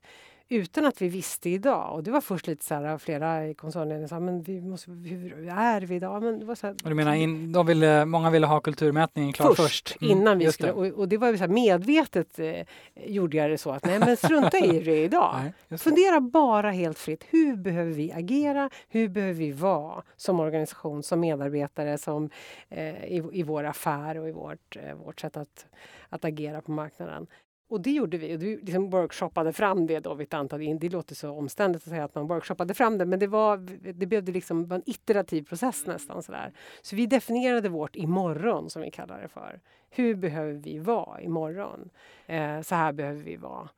Utan 0.50 0.86
att 0.86 1.02
vi 1.02 1.08
visste 1.08 1.50
idag. 1.50 1.94
Och 1.94 2.02
det 2.02 2.10
var 2.10 2.20
först 2.20 2.46
lite 2.46 2.64
så 2.64 2.74
här, 2.74 2.98
flera 2.98 3.46
i 3.48 3.54
koncernledningen 3.54 4.08
sa, 4.08 4.20
men 4.20 4.42
vi 4.42 4.60
måste, 4.60 4.90
hur 4.90 5.48
är 5.48 5.80
vi 5.80 5.94
idag? 5.94 6.22
Men 6.22 6.38
det 6.38 6.44
var 6.44 6.54
så 6.54 6.66
här, 6.66 6.76
Och 6.84 6.88
du 6.88 6.94
menar, 6.94 7.14
in, 7.14 7.52
de 7.52 7.66
ville, 7.66 8.04
många 8.04 8.30
ville 8.30 8.46
ha 8.46 8.60
kulturmätningen 8.60 9.32
klar 9.32 9.54
först? 9.54 9.88
först, 9.88 10.02
Mm, 10.02 10.18
innan 10.18 10.38
vi 10.38 10.52
skulle... 10.52 10.68
det. 10.68 10.74
Och, 10.74 10.86
och 10.98 11.08
det 11.08 11.16
var 11.16 11.32
så 11.32 11.38
här, 11.38 11.48
medvetet 11.48 12.38
eh, 12.38 12.62
gjorde 13.06 13.36
jag 13.36 13.50
det 13.50 13.58
så 13.58 13.70
att 13.70 13.84
nej 13.84 13.98
men 13.98 14.16
strunta 14.16 14.58
i 14.58 14.80
det 14.80 15.04
idag. 15.04 15.36
Nej. 15.68 15.78
Fundera 15.78 16.20
bara 16.20 16.70
helt 16.70 16.98
fritt. 16.98 17.24
Hur 17.30 17.56
behöver 17.56 17.92
vi 17.92 18.12
agera? 18.12 18.70
Hur 18.88 19.08
behöver 19.08 19.34
vi 19.34 19.52
vara 19.52 20.02
som 20.16 20.40
organisation, 20.40 21.02
som 21.02 21.20
medarbetare, 21.20 21.98
som, 21.98 22.30
eh, 22.68 23.04
i, 23.04 23.22
i 23.32 23.42
vår 23.42 23.64
affär 23.64 24.18
och 24.18 24.28
i 24.28 24.32
vårt, 24.32 24.76
eh, 24.76 24.94
vårt 24.94 25.20
sätt 25.20 25.36
att, 25.36 25.66
att 26.08 26.24
agera 26.24 26.60
på 26.60 26.70
marknaden? 26.70 27.26
Och 27.68 27.80
det 27.80 27.90
gjorde 27.90 28.18
vi. 28.18 28.36
Och 28.36 28.42
vi 28.42 28.56
liksom 28.56 28.90
workshoppade 28.90 29.52
fram 29.52 29.86
det 29.86 30.00
då 30.00 30.14
vid 30.14 30.26
ett 30.26 30.34
antal 30.34 30.62
in. 30.62 30.78
Det 30.78 30.88
låter 30.88 31.14
så 31.14 31.30
omständigt 31.30 31.82
att 31.82 31.88
säga 31.88 32.04
att 32.04 32.14
man 32.14 32.26
workshoppade 32.26 32.74
fram 32.74 32.98
det, 32.98 33.06
men 33.06 33.18
det, 33.18 33.26
var, 33.26 33.56
det 33.92 34.06
behövde 34.06 34.32
liksom 34.32 34.72
en 34.72 34.82
iterativ 34.86 35.42
process 35.42 35.86
nästan. 35.86 36.22
Sådär. 36.22 36.52
Så 36.82 36.96
vi 36.96 37.06
definierade 37.06 37.68
vårt 37.68 37.96
imorgon, 37.96 38.70
som 38.70 38.82
vi 38.82 38.90
kallar 38.90 39.20
det 39.20 39.28
för. 39.28 39.60
Hur 39.90 40.14
behöver 40.14 40.52
vi 40.52 40.78
vara 40.78 41.20
imorgon? 41.20 41.90
Eh, 42.26 42.60
så 42.60 42.74
här 42.74 42.92
behöver 42.92 43.22
vi 43.22 43.36
vara. 43.36 43.68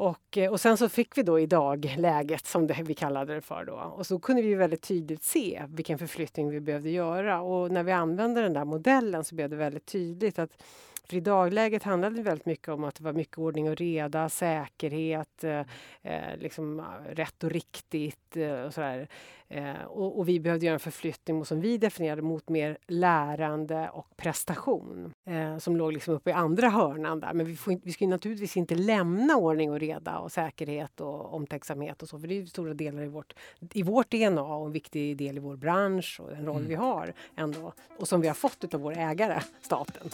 Och, 0.00 0.38
eh, 0.38 0.50
och 0.50 0.60
sen 0.60 0.76
så 0.76 0.88
fick 0.88 1.18
vi 1.18 1.22
då 1.22 1.40
idag 1.40 1.94
läget 1.98 2.46
som 2.46 2.66
det, 2.66 2.82
vi 2.82 2.94
kallade 2.94 3.34
det 3.34 3.40
för 3.40 3.64
då. 3.64 3.74
Och 3.74 4.06
så 4.06 4.18
kunde 4.18 4.42
vi 4.42 4.54
väldigt 4.54 4.82
tydligt 4.82 5.22
se 5.22 5.62
vilken 5.68 5.98
förflyttning 5.98 6.50
vi 6.50 6.60
behövde 6.60 6.90
göra. 6.90 7.40
Och 7.40 7.70
när 7.70 7.82
vi 7.82 7.92
använde 7.92 8.42
den 8.42 8.52
där 8.52 8.64
modellen 8.64 9.24
så 9.24 9.34
blev 9.34 9.50
det 9.50 9.56
väldigt 9.56 9.86
tydligt 9.86 10.38
att 10.38 10.62
för 11.10 11.16
i 11.16 11.20
dagläget 11.20 11.82
handlade 11.82 12.16
det 12.16 12.22
väldigt 12.22 12.46
mycket 12.46 12.68
om 12.68 12.84
att 12.84 12.94
det 12.94 13.04
var 13.04 13.12
mycket 13.12 13.38
ordning 13.38 13.70
och 13.70 13.76
reda, 13.76 14.28
säkerhet, 14.28 15.44
eh, 15.44 15.60
eh 16.02 16.36
liksom 16.38 16.84
rätt 17.10 17.44
och 17.44 17.50
riktigt 17.50 18.36
eh, 18.36 18.62
och 18.62 18.74
sådär. 18.74 19.08
Eh, 19.48 19.84
och, 19.84 20.18
och, 20.18 20.28
vi 20.28 20.40
behövde 20.40 20.66
göra 20.66 20.74
en 20.74 20.80
förflyttning 20.80 21.44
som 21.44 21.60
vi 21.60 21.78
definierade 21.78 22.22
mot 22.22 22.48
mer 22.48 22.78
lärande 22.86 23.90
och 23.92 24.16
prestation 24.16 25.12
eh, 25.26 25.58
som 25.58 25.76
låg 25.76 25.92
liksom 25.92 26.14
uppe 26.14 26.30
i 26.30 26.32
andra 26.32 26.68
hörnan 26.68 27.20
där. 27.20 27.32
Men 27.32 27.46
vi, 27.46 27.56
får, 27.56 27.80
vi 27.82 27.92
ska 27.92 28.06
naturligtvis 28.06 28.56
inte 28.56 28.74
lämna 28.74 29.36
ordning 29.36 29.70
och 29.70 29.80
reda 29.80 30.18
och 30.18 30.32
säkerhet 30.32 31.00
och 31.00 31.34
omtänksamhet 31.34 32.02
och 32.02 32.08
så, 32.08 32.18
för 32.18 32.28
det 32.28 32.38
är 32.38 32.46
stora 32.46 32.74
delar 32.74 33.02
i 33.02 33.08
vårt, 33.08 33.34
i 33.72 33.82
vårt 33.82 34.10
DNA 34.10 34.42
och 34.42 34.66
en 34.66 34.72
viktig 34.72 35.16
del 35.16 35.36
i 35.36 35.40
vår 35.40 35.56
bransch 35.56 36.20
och 36.20 36.30
den 36.30 36.46
roll 36.46 36.56
mm. 36.56 36.68
vi 36.68 36.74
har 36.74 37.12
ändå 37.36 37.72
och 37.98 38.08
som 38.08 38.20
vi 38.20 38.28
har 38.28 38.34
fått 38.34 38.74
av 38.74 38.80
vår 38.80 38.98
ägare, 38.98 39.40
staten. 39.60 40.10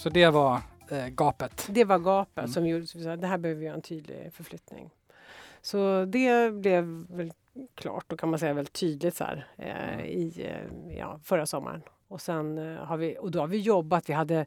Så 0.00 0.08
det 0.08 0.30
var 0.30 0.60
eh, 0.90 1.06
gapet? 1.06 1.66
Det 1.70 1.84
var 1.84 1.98
gapet 1.98 2.38
mm. 2.38 2.50
som 2.50 2.66
gjorde 2.66 3.12
att 3.12 3.20
det 3.20 3.26
här 3.26 3.38
behöver 3.38 3.60
vi 3.60 3.66
göra 3.66 3.74
en 3.74 3.82
tydlig 3.82 4.32
förflyttning. 4.32 4.90
Så 5.60 6.04
det 6.04 6.54
blev 6.54 6.84
väl 7.10 7.32
klart 7.74 8.12
och 8.12 8.20
kan 8.20 8.30
man 8.30 8.38
säga 8.38 8.52
väldigt 8.52 8.72
tydligt 8.80 9.16
så 9.16 9.24
här, 9.24 9.46
eh, 9.58 9.92
mm. 9.92 10.06
i 10.06 10.48
eh, 10.48 10.96
ja, 10.98 11.20
förra 11.24 11.46
sommaren. 11.46 11.82
Och 12.08 12.20
sen 12.20 12.58
eh, 12.58 12.84
har 12.84 12.96
vi, 12.96 13.16
och 13.20 13.30
då 13.30 13.40
har 13.40 13.46
vi 13.46 13.58
jobbat, 13.58 14.08
vi 14.08 14.12
hade 14.12 14.46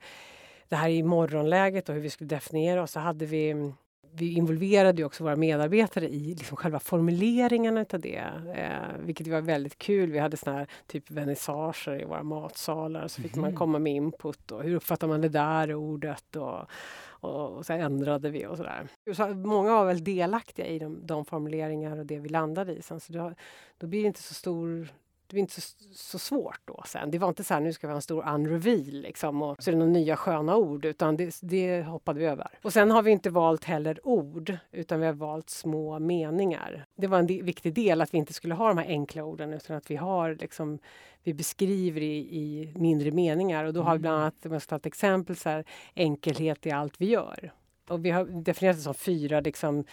det 0.69 0.75
här 0.75 0.89
i 0.89 1.03
morgonläget 1.03 1.89
och 1.89 1.95
hur 1.95 2.01
vi 2.01 2.09
skulle 2.09 2.27
definiera 2.27 2.83
oss. 2.83 2.91
Så 2.91 2.99
hade 2.99 3.25
vi 3.25 3.73
vi 4.15 4.33
involverade 4.33 5.01
ju 5.01 5.05
också 5.05 5.23
våra 5.23 5.35
medarbetare 5.35 6.09
i 6.09 6.35
liksom 6.35 6.57
själva 6.57 6.79
formuleringarna 6.79 7.85
av 7.93 7.99
det, 7.99 8.23
eh, 8.55 8.99
vilket 9.05 9.27
var 9.27 9.41
väldigt 9.41 9.77
kul. 9.77 10.11
Vi 10.11 10.19
hade 10.19 10.37
såna 10.37 10.57
här 10.57 10.67
typ 10.87 11.11
vernissager 11.11 12.01
i 12.01 12.05
våra 12.05 12.23
matsalar 12.23 13.07
så 13.07 13.21
fick 13.21 13.33
mm. 13.33 13.41
man 13.41 13.49
mhm. 13.49 13.57
komma 13.57 13.79
med 13.79 13.93
input 13.93 14.51
och 14.51 14.63
hur 14.63 14.75
uppfattar 14.75 15.07
man 15.07 15.21
det 15.21 15.29
där 15.29 15.73
ordet 15.73 16.35
och, 16.35 16.59
och, 17.05 17.57
och 17.57 17.65
så 17.65 17.73
ändrade 17.73 18.29
vi 18.29 18.45
och 18.45 18.57
sådär. 18.57 18.87
Så 19.15 19.27
många 19.27 19.69
var 19.69 19.85
väl 19.85 20.03
delaktiga 20.03 20.65
i 20.65 20.79
de, 20.79 21.07
de 21.07 21.25
formuleringar 21.25 21.97
och 21.97 22.05
det 22.05 22.19
vi 22.19 22.29
landade 22.29 22.75
i 22.75 22.81
sen 22.81 22.99
så 22.99 23.13
då, 23.13 23.33
då 23.77 23.87
blir 23.87 24.01
det 24.01 24.07
inte 24.07 24.23
så 24.23 24.33
stor 24.33 24.89
det 25.33 25.37
var 25.37 25.41
inte 25.41 25.61
så, 25.61 25.75
så, 25.93 26.19
svårt 26.19 26.59
då 26.65 26.83
sen. 26.85 27.11
Det 27.11 27.17
var 27.17 27.27
inte 27.27 27.43
så 27.43 27.53
här, 27.53 27.61
nu 27.61 27.73
ska 27.73 27.87
vi 27.87 27.91
ha 27.91 27.95
en 27.95 28.01
stor 28.01 28.29
unreveal 28.29 29.01
liksom 29.01 29.41
och 29.41 29.63
så 29.63 29.69
är 29.69 29.71
det 29.71 29.79
några 29.79 29.91
nya 29.91 30.15
sköna 30.15 30.55
ord 30.55 30.85
utan 30.85 31.17
det, 31.17 31.35
det 31.41 31.83
hoppade 31.83 32.19
vi 32.19 32.25
över. 32.25 32.47
Och 32.61 32.73
sen 32.73 32.91
har 32.91 33.01
vi 33.01 33.11
inte 33.11 33.29
valt 33.29 33.63
heller 33.63 34.07
ord 34.07 34.57
utan 34.71 34.99
vi 34.99 35.05
har 35.05 35.13
valt 35.13 35.49
små 35.49 35.99
meningar. 35.99 36.85
Det 36.95 37.07
var 37.07 37.19
en 37.19 37.27
viktig 37.27 37.73
del 37.73 38.01
att 38.01 38.13
vi 38.13 38.17
inte 38.17 38.33
skulle 38.33 38.53
ha 38.53 38.67
de 38.67 38.77
här 38.77 38.87
enkla 38.87 39.23
orden 39.23 39.53
utan 39.53 39.77
att 39.77 39.91
vi 39.91 39.95
har 39.95 40.35
liksom 40.35 40.79
vi 41.23 41.33
beskriver 41.33 42.01
i, 42.01 42.17
i 42.17 42.73
mindre 42.75 43.11
meningar 43.11 43.65
och 43.65 43.73
då 43.73 43.81
har 43.81 43.93
vi 43.93 43.99
bland 43.99 44.15
mm. 44.15 44.21
annat, 44.21 44.45
om 44.45 44.51
jag 44.51 44.61
ska 44.61 44.69
ta 44.69 44.75
ett 44.75 44.85
exempel, 44.85 45.35
så 45.35 45.49
här, 45.49 45.65
enkelhet 45.95 46.65
i 46.65 46.71
allt 46.71 47.01
vi 47.01 47.05
gör. 47.05 47.51
Och 47.89 48.05
vi 48.05 48.11
har 48.11 48.25
definierat 48.25 48.77
det 48.77 48.83
som 48.83 48.93
fyra 48.93 49.39
liksom, 49.39 49.85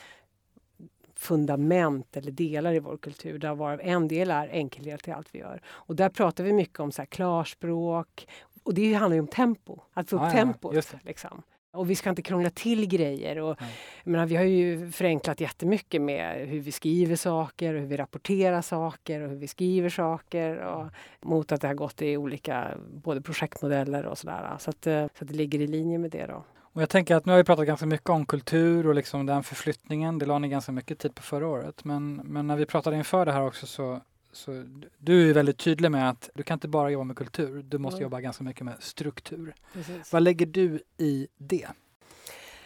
fundament 1.21 2.17
eller 2.17 2.31
delar 2.31 2.75
i 2.75 2.79
vår 2.79 2.97
kultur 2.97 3.39
där 3.39 3.55
varav 3.55 3.81
en 3.83 4.09
del 4.09 4.31
är 4.31 4.49
enkelhet 4.49 5.09
i 5.09 5.11
allt 5.11 5.29
vi 5.33 5.39
gör. 5.39 5.61
Och 5.67 5.97
där 5.97 6.09
pratar 6.09 6.45
vi 6.45 6.53
mycket 6.53 6.81
om 6.81 6.93
så 6.93 7.03
här 7.03 7.07
klarspråk 7.07 8.27
och 8.63 8.75
det 8.75 8.95
handlar 8.95 9.15
ju 9.15 9.21
om 9.21 9.29
tempo, 9.29 9.81
att 9.93 10.11
få 10.11 10.17
upp 10.17 10.23
ah, 10.23 10.31
tempot. 10.31 10.75
Ja, 10.75 10.99
liksom. 11.03 11.43
Och 11.73 11.91
vi 11.91 11.97
ska 11.97 12.11
inte 12.11 12.23
krångla 12.23 12.51
till 12.51 12.87
grejer. 12.87 13.39
Och, 13.39 13.57
menar, 14.05 14.27
vi 14.27 14.37
har 14.37 14.45
ju 14.45 14.91
förenklat 14.91 15.41
jättemycket 15.41 16.03
med 16.03 16.49
hur 16.49 16.61
vi 16.61 16.73
skriver 16.73 17.17
saker, 17.17 17.75
och 17.75 17.81
hur 17.81 17.87
vi 17.87 17.97
rapporterar 17.97 18.63
saker 18.63 19.21
och 19.21 19.29
hur 19.29 19.37
vi 19.37 19.49
skriver 19.49 19.89
saker. 19.89 20.57
Och, 20.57 20.87
mot 21.21 21.53
att 21.53 21.61
det 21.61 21.67
har 21.67 21.75
gått 21.75 22.03
i 22.03 22.17
olika 22.17 22.69
både 22.93 23.21
projektmodeller 23.21 24.07
och 24.07 24.19
sådär. 24.19 24.57
Så 24.59 24.71
att, 24.71 24.85
så 24.85 24.91
att 24.91 25.29
det 25.29 25.35
ligger 25.35 25.61
i 25.61 25.67
linje 25.67 25.99
med 25.99 26.11
det. 26.11 26.27
Då. 26.27 26.45
Och 26.73 26.83
jag 26.83 26.89
tänker 26.89 27.17
att 27.17 27.27
nu 27.27 27.33
har 27.33 27.37
vi 27.39 27.45
pratat 27.45 27.67
ganska 27.67 27.87
mycket 27.87 28.09
om 28.09 28.27
kultur 28.27 28.87
och 28.87 28.95
liksom 28.95 29.27
den 29.27 29.43
förflyttningen. 29.43 30.19
Det 30.19 30.27
la 30.27 30.39
ni 30.39 30.49
ganska 30.49 30.73
mycket 30.73 30.99
tid 30.99 31.15
på 31.15 31.23
förra 31.23 31.47
året. 31.47 31.85
Men, 31.85 32.15
men 32.17 32.47
när 32.47 32.57
vi 32.57 32.67
pratade 32.67 32.97
inför 32.97 33.27
det 33.27 33.33
här 33.33 33.47
också 33.47 33.67
så, 33.67 34.01
så 34.33 34.65
du 34.99 35.31
är 35.31 35.35
väldigt 35.35 35.59
tydlig 35.59 35.91
med 35.91 36.11
att 36.11 36.31
du 36.35 36.43
kan 36.43 36.57
inte 36.57 36.69
bara 36.69 36.91
jobba 36.91 37.05
med 37.05 37.17
kultur. 37.17 37.63
Du 37.63 37.79
måste 37.79 37.97
mm. 37.97 38.03
jobba 38.03 38.21
ganska 38.21 38.45
mycket 38.45 38.65
med 38.65 38.75
struktur. 38.81 39.55
Precis. 39.73 40.13
Vad 40.13 40.23
lägger 40.23 40.47
du 40.47 40.81
i 40.97 41.29
det? 41.39 41.69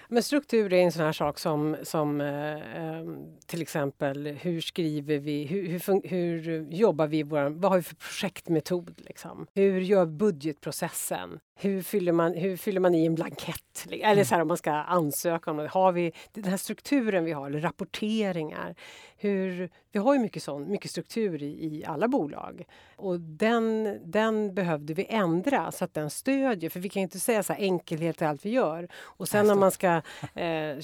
Men 0.08 0.22
struktur 0.22 0.72
är 0.72 0.82
en 0.82 0.92
sån 0.92 1.04
här 1.04 1.12
sak 1.12 1.38
som, 1.38 1.76
som 1.82 2.20
eh, 2.20 2.76
ehm, 2.76 3.16
till 3.46 3.62
exempel 3.62 4.26
hur 4.26 4.60
skriver 4.60 5.18
vi, 5.18 5.44
hur, 5.44 5.68
hur, 5.68 6.08
hur 6.08 6.68
jobbar 6.70 7.06
vi, 7.06 7.22
vår, 7.22 7.50
vad 7.50 7.70
har 7.70 7.78
vi 7.78 7.82
för 7.82 7.94
projektmetod? 7.94 8.94
Liksom? 8.96 9.46
Hur 9.54 9.80
gör 9.80 10.06
budgetprocessen? 10.06 11.40
Hur 11.56 11.82
fyller, 11.82 12.12
man, 12.12 12.34
hur 12.34 12.56
fyller 12.56 12.80
man 12.80 12.94
i 12.94 13.06
en 13.06 13.14
blankett? 13.14 13.86
Eller 13.90 14.12
mm. 14.12 14.24
så 14.24 14.34
här, 14.34 14.42
om 14.42 14.48
man 14.48 14.56
ska 14.56 14.72
ansöka 14.72 15.50
om 15.50 15.56
det. 15.56 15.68
Har 15.68 15.92
vi 15.92 16.12
den 16.32 16.44
här 16.44 16.56
strukturen 16.56 17.24
vi 17.24 17.32
har, 17.32 17.46
eller 17.46 17.60
rapporteringar? 17.60 18.74
Hur, 19.16 19.70
vi 19.92 19.98
har 19.98 20.14
ju 20.14 20.20
mycket, 20.20 20.42
sån, 20.42 20.70
mycket 20.70 20.90
struktur 20.90 21.42
i, 21.42 21.46
i 21.46 21.84
alla 21.86 22.08
bolag. 22.08 22.64
Och 22.96 23.20
den, 23.20 23.98
den 24.04 24.54
behövde 24.54 24.94
vi 24.94 25.06
ändra 25.08 25.72
så 25.72 25.84
att 25.84 25.94
den 25.94 26.10
stödjer. 26.10 26.70
För 26.70 26.80
vi 26.80 26.88
kan 26.88 27.02
inte 27.02 27.20
säga 27.20 27.42
så 27.42 27.52
här, 27.52 27.60
enkelhet 27.60 28.22
i 28.22 28.24
allt 28.24 28.46
vi 28.46 28.50
gör. 28.50 28.88
Och 28.94 29.28
sen 29.28 29.46
när 29.46 29.54
man 29.54 29.70
ska 29.70 30.02
eh, 30.34 30.76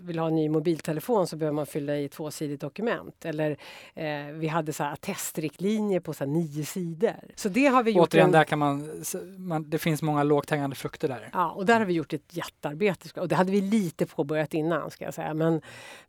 vill 0.00 0.18
ha 0.18 0.26
en 0.26 0.34
ny 0.34 0.48
mobiltelefon 0.48 1.26
så 1.26 1.36
behöver 1.36 1.54
man 1.54 1.66
fylla 1.66 1.96
i 1.96 2.04
ett 2.04 2.12
tvåsidigt 2.12 2.60
dokument. 2.60 3.24
Eller 3.24 3.56
eh, 3.94 4.26
vi 4.32 4.48
hade 4.48 4.72
så 4.72 4.84
här 4.84 4.96
testriktlinjer 4.96 6.00
på 6.00 6.14
så 6.14 6.24
nio 6.24 6.64
sidor. 6.64 7.20
Så 7.34 7.48
det 7.48 7.66
har 7.66 7.82
vi 7.82 7.90
gjort. 7.90 8.08
Återigen, 8.08 8.26
en... 8.26 8.32
där 8.32 8.44
kan 8.44 8.58
man, 8.58 9.04
man, 9.36 9.70
det 9.70 9.78
finns 9.78 9.99
många 10.02 10.22
lågt 10.22 10.50
hängande 10.50 10.76
frukter 10.76 11.08
där. 11.08 11.30
Ja, 11.32 11.50
och 11.50 11.66
där 11.66 11.78
har 11.78 11.86
vi 11.86 11.92
gjort 11.92 12.12
ett 12.12 12.36
jättearbete. 12.36 13.20
Och 13.20 13.28
det 13.28 13.34
hade 13.34 13.52
vi 13.52 13.60
lite 13.60 14.06
påbörjat 14.06 14.54
innan 14.54 14.90
ska 14.90 15.04
jag 15.04 15.14
säga. 15.14 15.34
Men, 15.34 15.60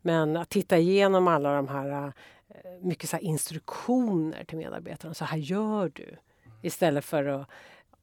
men 0.02 0.38
att 0.38 0.50
titta 0.50 0.78
igenom 0.78 1.28
alla 1.28 1.56
de 1.56 1.68
här 1.68 2.14
eh, 2.50 2.72
mycket 2.82 3.10
så 3.10 3.18
instruktioner 3.18 4.44
till 4.44 4.58
medarbetarna. 4.58 5.14
Så 5.14 5.26
här 5.26 5.38
gör 5.38 5.92
du. 5.96 6.18
Istället 6.62 7.06
för 7.06 7.26
att 7.26 7.50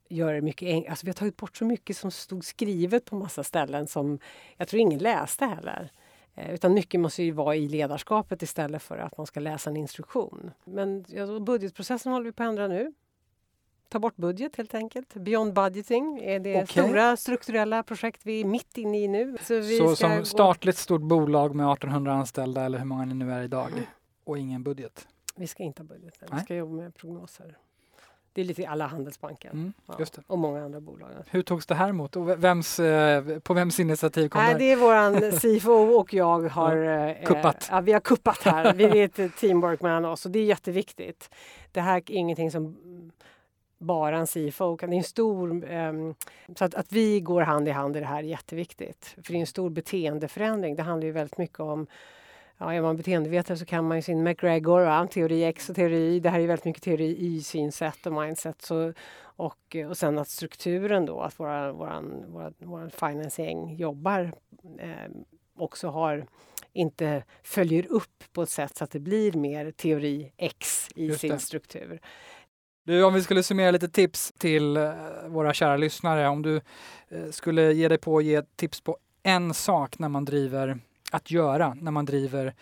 göra 0.08 0.34
det 0.34 0.42
mycket 0.42 0.66
enkelt. 0.66 0.90
Alltså 0.90 1.06
vi 1.06 1.10
har 1.10 1.14
tagit 1.14 1.36
bort 1.36 1.56
så 1.56 1.64
mycket 1.64 1.96
som 1.96 2.10
stod 2.10 2.44
skrivet 2.44 3.04
på 3.04 3.16
massa 3.16 3.44
ställen 3.44 3.86
som 3.86 4.18
jag 4.56 4.68
tror 4.68 4.80
ingen 4.80 4.98
läste 4.98 5.44
heller. 5.44 5.90
Eh, 6.34 6.54
utan 6.54 6.74
mycket 6.74 7.00
måste 7.00 7.22
ju 7.22 7.30
vara 7.30 7.56
i 7.56 7.68
ledarskapet 7.68 8.42
istället 8.42 8.82
för 8.82 8.98
att 8.98 9.16
man 9.16 9.26
ska 9.26 9.40
läsa 9.40 9.70
en 9.70 9.76
instruktion. 9.76 10.50
Men 10.64 11.04
ja, 11.08 11.38
budgetprocessen 11.38 12.12
håller 12.12 12.24
vi 12.24 12.32
på 12.32 12.42
att 12.42 12.48
ändra 12.48 12.68
nu. 12.68 12.92
Ta 13.88 13.98
bort 13.98 14.16
budget 14.16 14.56
helt 14.56 14.74
enkelt. 14.74 15.14
Beyond 15.14 15.52
budgeting 15.52 16.20
är 16.22 16.40
det 16.40 16.62
okay. 16.62 16.84
stora 16.84 17.16
strukturella 17.16 17.82
projekt 17.82 18.20
vi 18.24 18.40
är 18.40 18.44
mitt 18.44 18.78
inne 18.78 18.98
i 18.98 19.08
nu. 19.08 19.36
Så, 19.40 19.62
så 19.62 19.96
som 19.96 20.24
statligt 20.24 20.76
stort 20.76 21.02
bolag 21.02 21.54
med 21.54 21.72
1800 21.72 22.12
anställda 22.12 22.64
eller 22.64 22.78
hur 22.78 22.84
många 22.84 23.04
ni 23.04 23.14
nu 23.14 23.32
är 23.32 23.42
idag 23.42 23.70
och 24.24 24.38
ingen 24.38 24.62
budget? 24.62 25.08
Vi 25.36 25.46
ska 25.46 25.62
inte 25.62 25.82
ha 25.82 25.86
budget, 25.86 26.14
vi 26.32 26.40
ska 26.40 26.54
jobba 26.54 26.72
med 26.72 26.94
prognoser. 26.94 27.58
Det 28.32 28.40
är 28.42 28.44
lite 28.44 28.68
alla 28.68 28.86
Handelsbanken 28.86 29.52
mm, 29.52 29.72
ja, 29.86 30.06
och 30.26 30.38
många 30.38 30.64
andra 30.64 30.80
bolag. 30.80 31.08
Hur 31.30 31.42
togs 31.42 31.66
det 31.66 31.74
här 31.74 31.88
emot 31.88 32.16
och 32.16 32.44
vems, 32.44 32.80
eh, 32.80 33.38
på 33.38 33.54
vems 33.54 33.80
initiativ 33.80 34.28
kom 34.28 34.42
Nej, 34.42 34.52
det? 34.52 34.58
Det 34.58 34.72
är 34.72 34.76
våran 34.76 35.32
CFO 35.60 35.72
och 35.72 36.14
jag 36.14 36.48
har 36.48 36.76
ja, 36.76 37.08
eh, 37.08 37.26
kuppat. 37.26 37.68
Ja, 37.70 37.80
vi 37.80 37.92
har 37.92 38.00
kuppat 38.00 38.42
här. 38.42 38.74
Vi 38.74 38.84
är 38.84 39.20
ett 39.20 39.36
teamwork 39.36 39.80
mellan 39.80 40.04
oss 40.04 40.26
och 40.26 40.32
det 40.32 40.38
är 40.38 40.44
jätteviktigt. 40.44 41.30
Det 41.72 41.80
här 41.80 41.96
är 41.96 42.10
ingenting 42.10 42.50
som 42.50 42.76
bara 43.78 44.18
en 44.18 44.26
CFO. 44.26 44.76
Det 44.76 44.86
är 44.86 44.92
en 44.92 45.02
stor... 45.02 45.72
Um, 45.72 46.14
så 46.56 46.64
att, 46.64 46.74
att 46.74 46.92
vi 46.92 47.20
går 47.20 47.42
hand 47.42 47.68
i 47.68 47.70
hand 47.70 47.96
i 47.96 48.00
det 48.00 48.06
här 48.06 48.18
är 48.18 48.22
jätteviktigt. 48.22 49.16
För 49.22 49.32
det 49.32 49.38
är 49.38 49.40
en 49.40 49.46
stor 49.46 49.70
beteendeförändring. 49.70 50.76
Det 50.76 50.82
handlar 50.82 51.06
ju 51.06 51.12
väldigt 51.12 51.38
mycket 51.38 51.60
om 51.60 51.86
Ja, 52.60 52.74
är 52.74 52.82
man 52.82 52.96
beteendevetare 52.96 53.56
så 53.56 53.64
kan 53.64 53.88
man 53.88 53.98
ju 53.98 54.02
sin 54.02 54.22
McGregor, 54.22 54.82
ja, 54.82 55.06
teori 55.06 55.44
X 55.44 55.70
och 55.70 55.76
teori 55.76 56.16
Y. 56.16 56.20
Det 56.20 56.30
här 56.30 56.40
är 56.40 56.46
väldigt 56.46 56.64
mycket 56.64 56.82
teori 56.82 57.16
Y, 57.18 57.42
synsätt 57.42 58.06
och 58.06 58.12
mindset. 58.12 58.62
Så, 58.62 58.92
och, 59.20 59.76
och 59.88 59.96
sen 59.96 60.18
att 60.18 60.28
strukturen 60.28 61.06
då, 61.06 61.20
att 61.20 61.40
våra, 61.40 61.72
våran, 61.72 62.24
våra, 62.28 62.52
våran 62.58 62.90
financing 62.90 63.76
jobbar 63.76 64.32
eh, 64.78 65.10
också 65.56 65.88
har 65.88 66.26
inte 66.72 67.24
följer 67.42 67.86
upp 67.86 68.24
på 68.32 68.42
ett 68.42 68.48
sätt 68.48 68.76
så 68.76 68.84
att 68.84 68.90
det 68.90 69.00
blir 69.00 69.32
mer 69.32 69.70
teori 69.70 70.32
X 70.36 70.88
i 70.94 71.06
Just 71.06 71.20
sin 71.20 71.30
det. 71.30 71.38
struktur. 71.38 72.00
Du, 72.88 73.04
om 73.04 73.14
vi 73.14 73.22
skulle 73.22 73.42
summera 73.42 73.70
lite 73.70 73.88
tips 73.88 74.32
till 74.38 74.76
eh, 74.76 74.92
våra 75.26 75.54
kära 75.54 75.76
lyssnare. 75.76 76.28
Om 76.28 76.42
du 76.42 76.60
eh, 77.08 77.30
skulle 77.30 77.72
ge 77.72 77.88
dig 77.88 77.98
på 77.98 78.18
att 78.18 78.24
ge 78.24 78.42
tips 78.42 78.80
på 78.80 78.96
en 79.22 79.54
sak 79.54 79.98
när 79.98 80.08
man 80.08 80.24
driver 80.24 80.78
att 81.12 81.30
göra 81.30 81.74
när 81.80 81.90
man 81.90 82.04
driver 82.04 82.54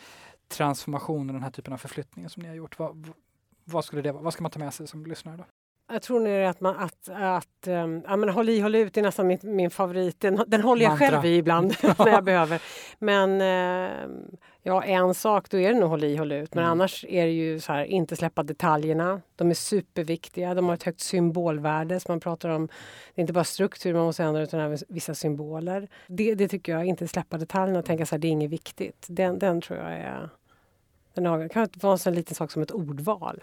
transformation 0.48 1.28
och 1.28 1.34
den 1.34 1.42
här 1.42 1.50
typen 1.50 1.72
av 1.72 1.76
förflyttningar 1.76 2.28
som 2.28 2.42
ni 2.42 2.48
har 2.48 2.56
gjort. 2.56 2.78
Vad, 2.78 3.12
vad 3.64 3.84
skulle 3.84 4.02
det 4.02 4.12
vara? 4.12 4.22
Vad 4.22 4.32
ska 4.32 4.42
man 4.42 4.50
ta 4.50 4.58
med 4.58 4.74
sig 4.74 4.86
som 4.86 5.06
lyssnare 5.06 5.36
då? 5.36 5.44
Jag 5.92 6.02
tror 6.02 6.20
nog 6.20 6.44
att 6.44 6.60
man 6.60 6.76
att, 6.76 7.08
att 7.08 7.66
um, 7.68 8.02
ja, 8.06 8.16
men 8.16 8.28
håll 8.28 8.48
i, 8.48 8.60
håll 8.60 8.74
ut 8.74 8.96
är 8.96 9.02
nästan 9.02 9.26
min, 9.26 9.38
min 9.42 9.70
favorit. 9.70 10.20
Den, 10.20 10.42
den 10.46 10.60
håller 10.60 10.82
jag 10.82 10.90
Mantra. 10.90 11.08
själv 11.08 11.24
i 11.24 11.36
ibland 11.36 11.74
när 11.98 12.08
jag 12.08 12.24
behöver. 12.24 12.62
Men 12.98 13.40
uh, 13.40 14.08
ja, 14.62 14.82
en 14.84 15.14
sak, 15.14 15.50
då 15.50 15.58
är 15.58 15.72
det 15.72 15.80
nog 15.80 15.90
håll 15.90 16.04
i, 16.04 16.16
håll 16.16 16.32
ut. 16.32 16.54
Men 16.54 16.64
Mm. 16.64 16.72
annars 16.72 17.04
är 17.08 17.26
det 17.26 17.32
ju 17.32 17.60
så 17.60 17.72
här, 17.72 17.84
inte 17.84 18.16
släppa 18.16 18.42
detaljerna. 18.42 19.20
De 19.36 19.50
är 19.50 19.54
superviktiga. 19.54 20.54
De 20.54 20.66
har 20.66 20.74
ett 20.74 20.82
högt 20.82 21.00
symbolvärde. 21.00 22.00
Så 22.00 22.12
man 22.12 22.20
pratar 22.20 22.48
om, 22.48 22.66
det 23.14 23.20
är 23.20 23.22
inte 23.22 23.32
bara 23.32 23.44
struktur 23.44 23.94
man 23.94 24.04
måste 24.04 24.24
ändra 24.24 24.42
utan 24.42 24.60
även 24.60 24.78
vissa 24.88 25.14
symboler. 25.14 25.88
Det, 26.06 26.34
det 26.34 26.48
tycker 26.48 26.72
jag, 26.72 26.84
inte 26.86 27.08
släppa 27.08 27.38
detaljerna 27.38 27.78
och 27.78 27.84
tänka 27.84 28.06
så 28.06 28.14
här, 28.14 28.18
det 28.20 28.28
är 28.28 28.30
inget 28.32 28.50
viktigt. 28.50 29.06
Den, 29.08 29.38
den 29.38 29.60
tror 29.60 29.78
jag 29.78 29.92
är 29.92 30.28
den. 31.14 31.38
Det 31.40 31.48
kan 31.48 31.68
vara 31.80 31.92
en 31.92 31.98
sån 31.98 32.14
liten 32.14 32.34
sak 32.34 32.50
som 32.50 32.62
ett 32.62 32.70
ordval. 32.70 33.42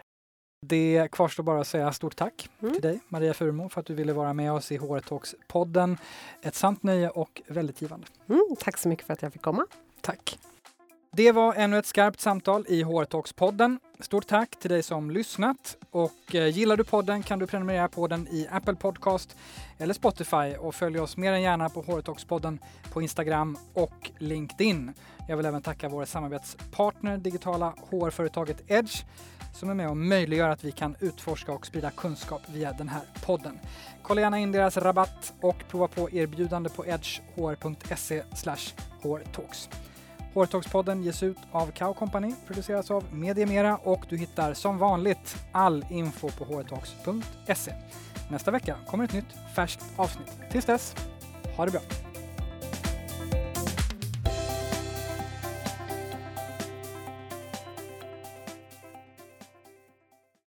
Det 0.65 1.08
kvarstår 1.12 1.43
bara 1.43 1.62
att 1.62 1.67
säga 1.67 1.93
stort 1.93 2.15
tack 2.15 2.49
Mm. 2.62 2.73
till 2.73 2.82
dig, 2.82 2.99
Maria 3.08 3.34
Furmo, 3.34 3.69
för 3.69 3.80
att 3.82 3.88
du 3.88 3.93
ville 3.93 4.13
vara 4.13 4.34
med 4.34 4.52
oss 4.52 4.71
i 4.71 4.78
HR 4.78 4.99
Talks-podden. 4.99 5.97
Ett 6.41 6.56
sant 6.56 6.84
nöje 6.84 7.10
och 7.10 7.41
väldigt 7.47 7.82
givande. 7.82 8.08
Mm, 8.30 8.56
tack 8.60 8.78
så 8.78 8.89
mycket 8.89 9.06
för 9.06 9.13
att 9.13 9.21
jag 9.21 9.34
fick 9.34 9.41
komma. 9.41 9.65
Tack! 10.02 10.39
Det 11.15 11.32
var 11.32 11.54
ännu 11.54 11.78
ett 11.78 11.86
skarpt 11.86 12.19
samtal 12.19 12.65
i 12.67 12.84
HR 12.84 13.06
Talks-podden. 13.06 13.80
Stort 13.99 14.28
tack 14.28 14.60
till 14.60 14.69
dig 14.69 14.84
som 14.84 15.12
lyssnat 15.12 15.78
och 15.91 16.36
eh, 16.36 16.47
gillar 16.47 16.78
du 16.78 16.84
podden 16.84 17.23
kan 17.23 17.39
du 17.39 17.47
prenumerera 17.47 17.88
på 17.88 18.08
den 18.08 18.28
i 18.28 18.47
Apple 18.52 18.76
Podcast 18.76 19.36
eller 19.78 19.93
Spotify 19.93 20.56
och 20.60 20.76
följ 20.76 20.99
oss 20.99 21.17
mer 21.17 21.34
än 21.34 21.41
gärna 21.41 21.69
på 21.69 21.82
HR 21.82 22.02
Talks-podden 22.02 22.58
på 22.93 23.02
Instagram 23.02 23.58
och 23.73 24.12
LinkedIn. 24.17 24.93
Jag 25.28 25.38
vill 25.38 25.45
även 25.45 25.62
tacka 25.62 25.89
vår 25.89 26.06
samarbetspartner, 26.06 27.17
digitala 27.17 27.73
HR-företaget 27.91 28.63
Edge, 28.67 29.04
som 29.53 29.69
är 29.69 29.73
med 29.73 29.89
och 29.89 29.97
möjliggör 29.97 30.49
att 30.49 30.63
vi 30.63 30.71
kan 30.71 30.95
utforska 30.99 31.51
och 31.51 31.65
sprida 31.65 31.91
kunskap 31.91 32.41
via 32.47 32.73
den 32.73 32.89
här 32.89 33.01
podden. 33.25 33.59
Kolla 34.01 34.21
gärna 34.21 34.39
in 34.39 34.51
deras 34.51 34.77
rabatt 34.77 35.33
och 35.41 35.63
prova 35.69 35.87
på 35.87 36.11
erbjudande 36.11 36.69
på 36.69 36.85
edgehr.se 36.85 38.23
hrtalks. 39.03 39.69
Hortalkspodden 40.33 41.03
ges 41.03 41.23
ut 41.23 41.37
av 41.51 41.71
Kao 41.71 41.93
Company, 41.93 42.33
produceras 42.47 42.91
av 42.91 43.03
Mediemera 43.13 43.77
och 43.77 44.05
du 44.09 44.17
hittar 44.17 44.53
som 44.53 44.77
vanligt 44.77 45.45
all 45.51 45.85
info 45.89 46.29
på 46.29 46.45
hårtalks.se. 46.45 47.73
Nästa 48.29 48.51
vecka 48.51 48.75
kommer 48.87 49.03
ett 49.03 49.13
nytt 49.13 49.55
färskt 49.55 49.83
avsnitt. 49.95 50.31
Tills 50.51 50.65
dess, 50.65 50.95
ha 51.57 51.65
det 51.65 51.71
bra! 51.71 52.12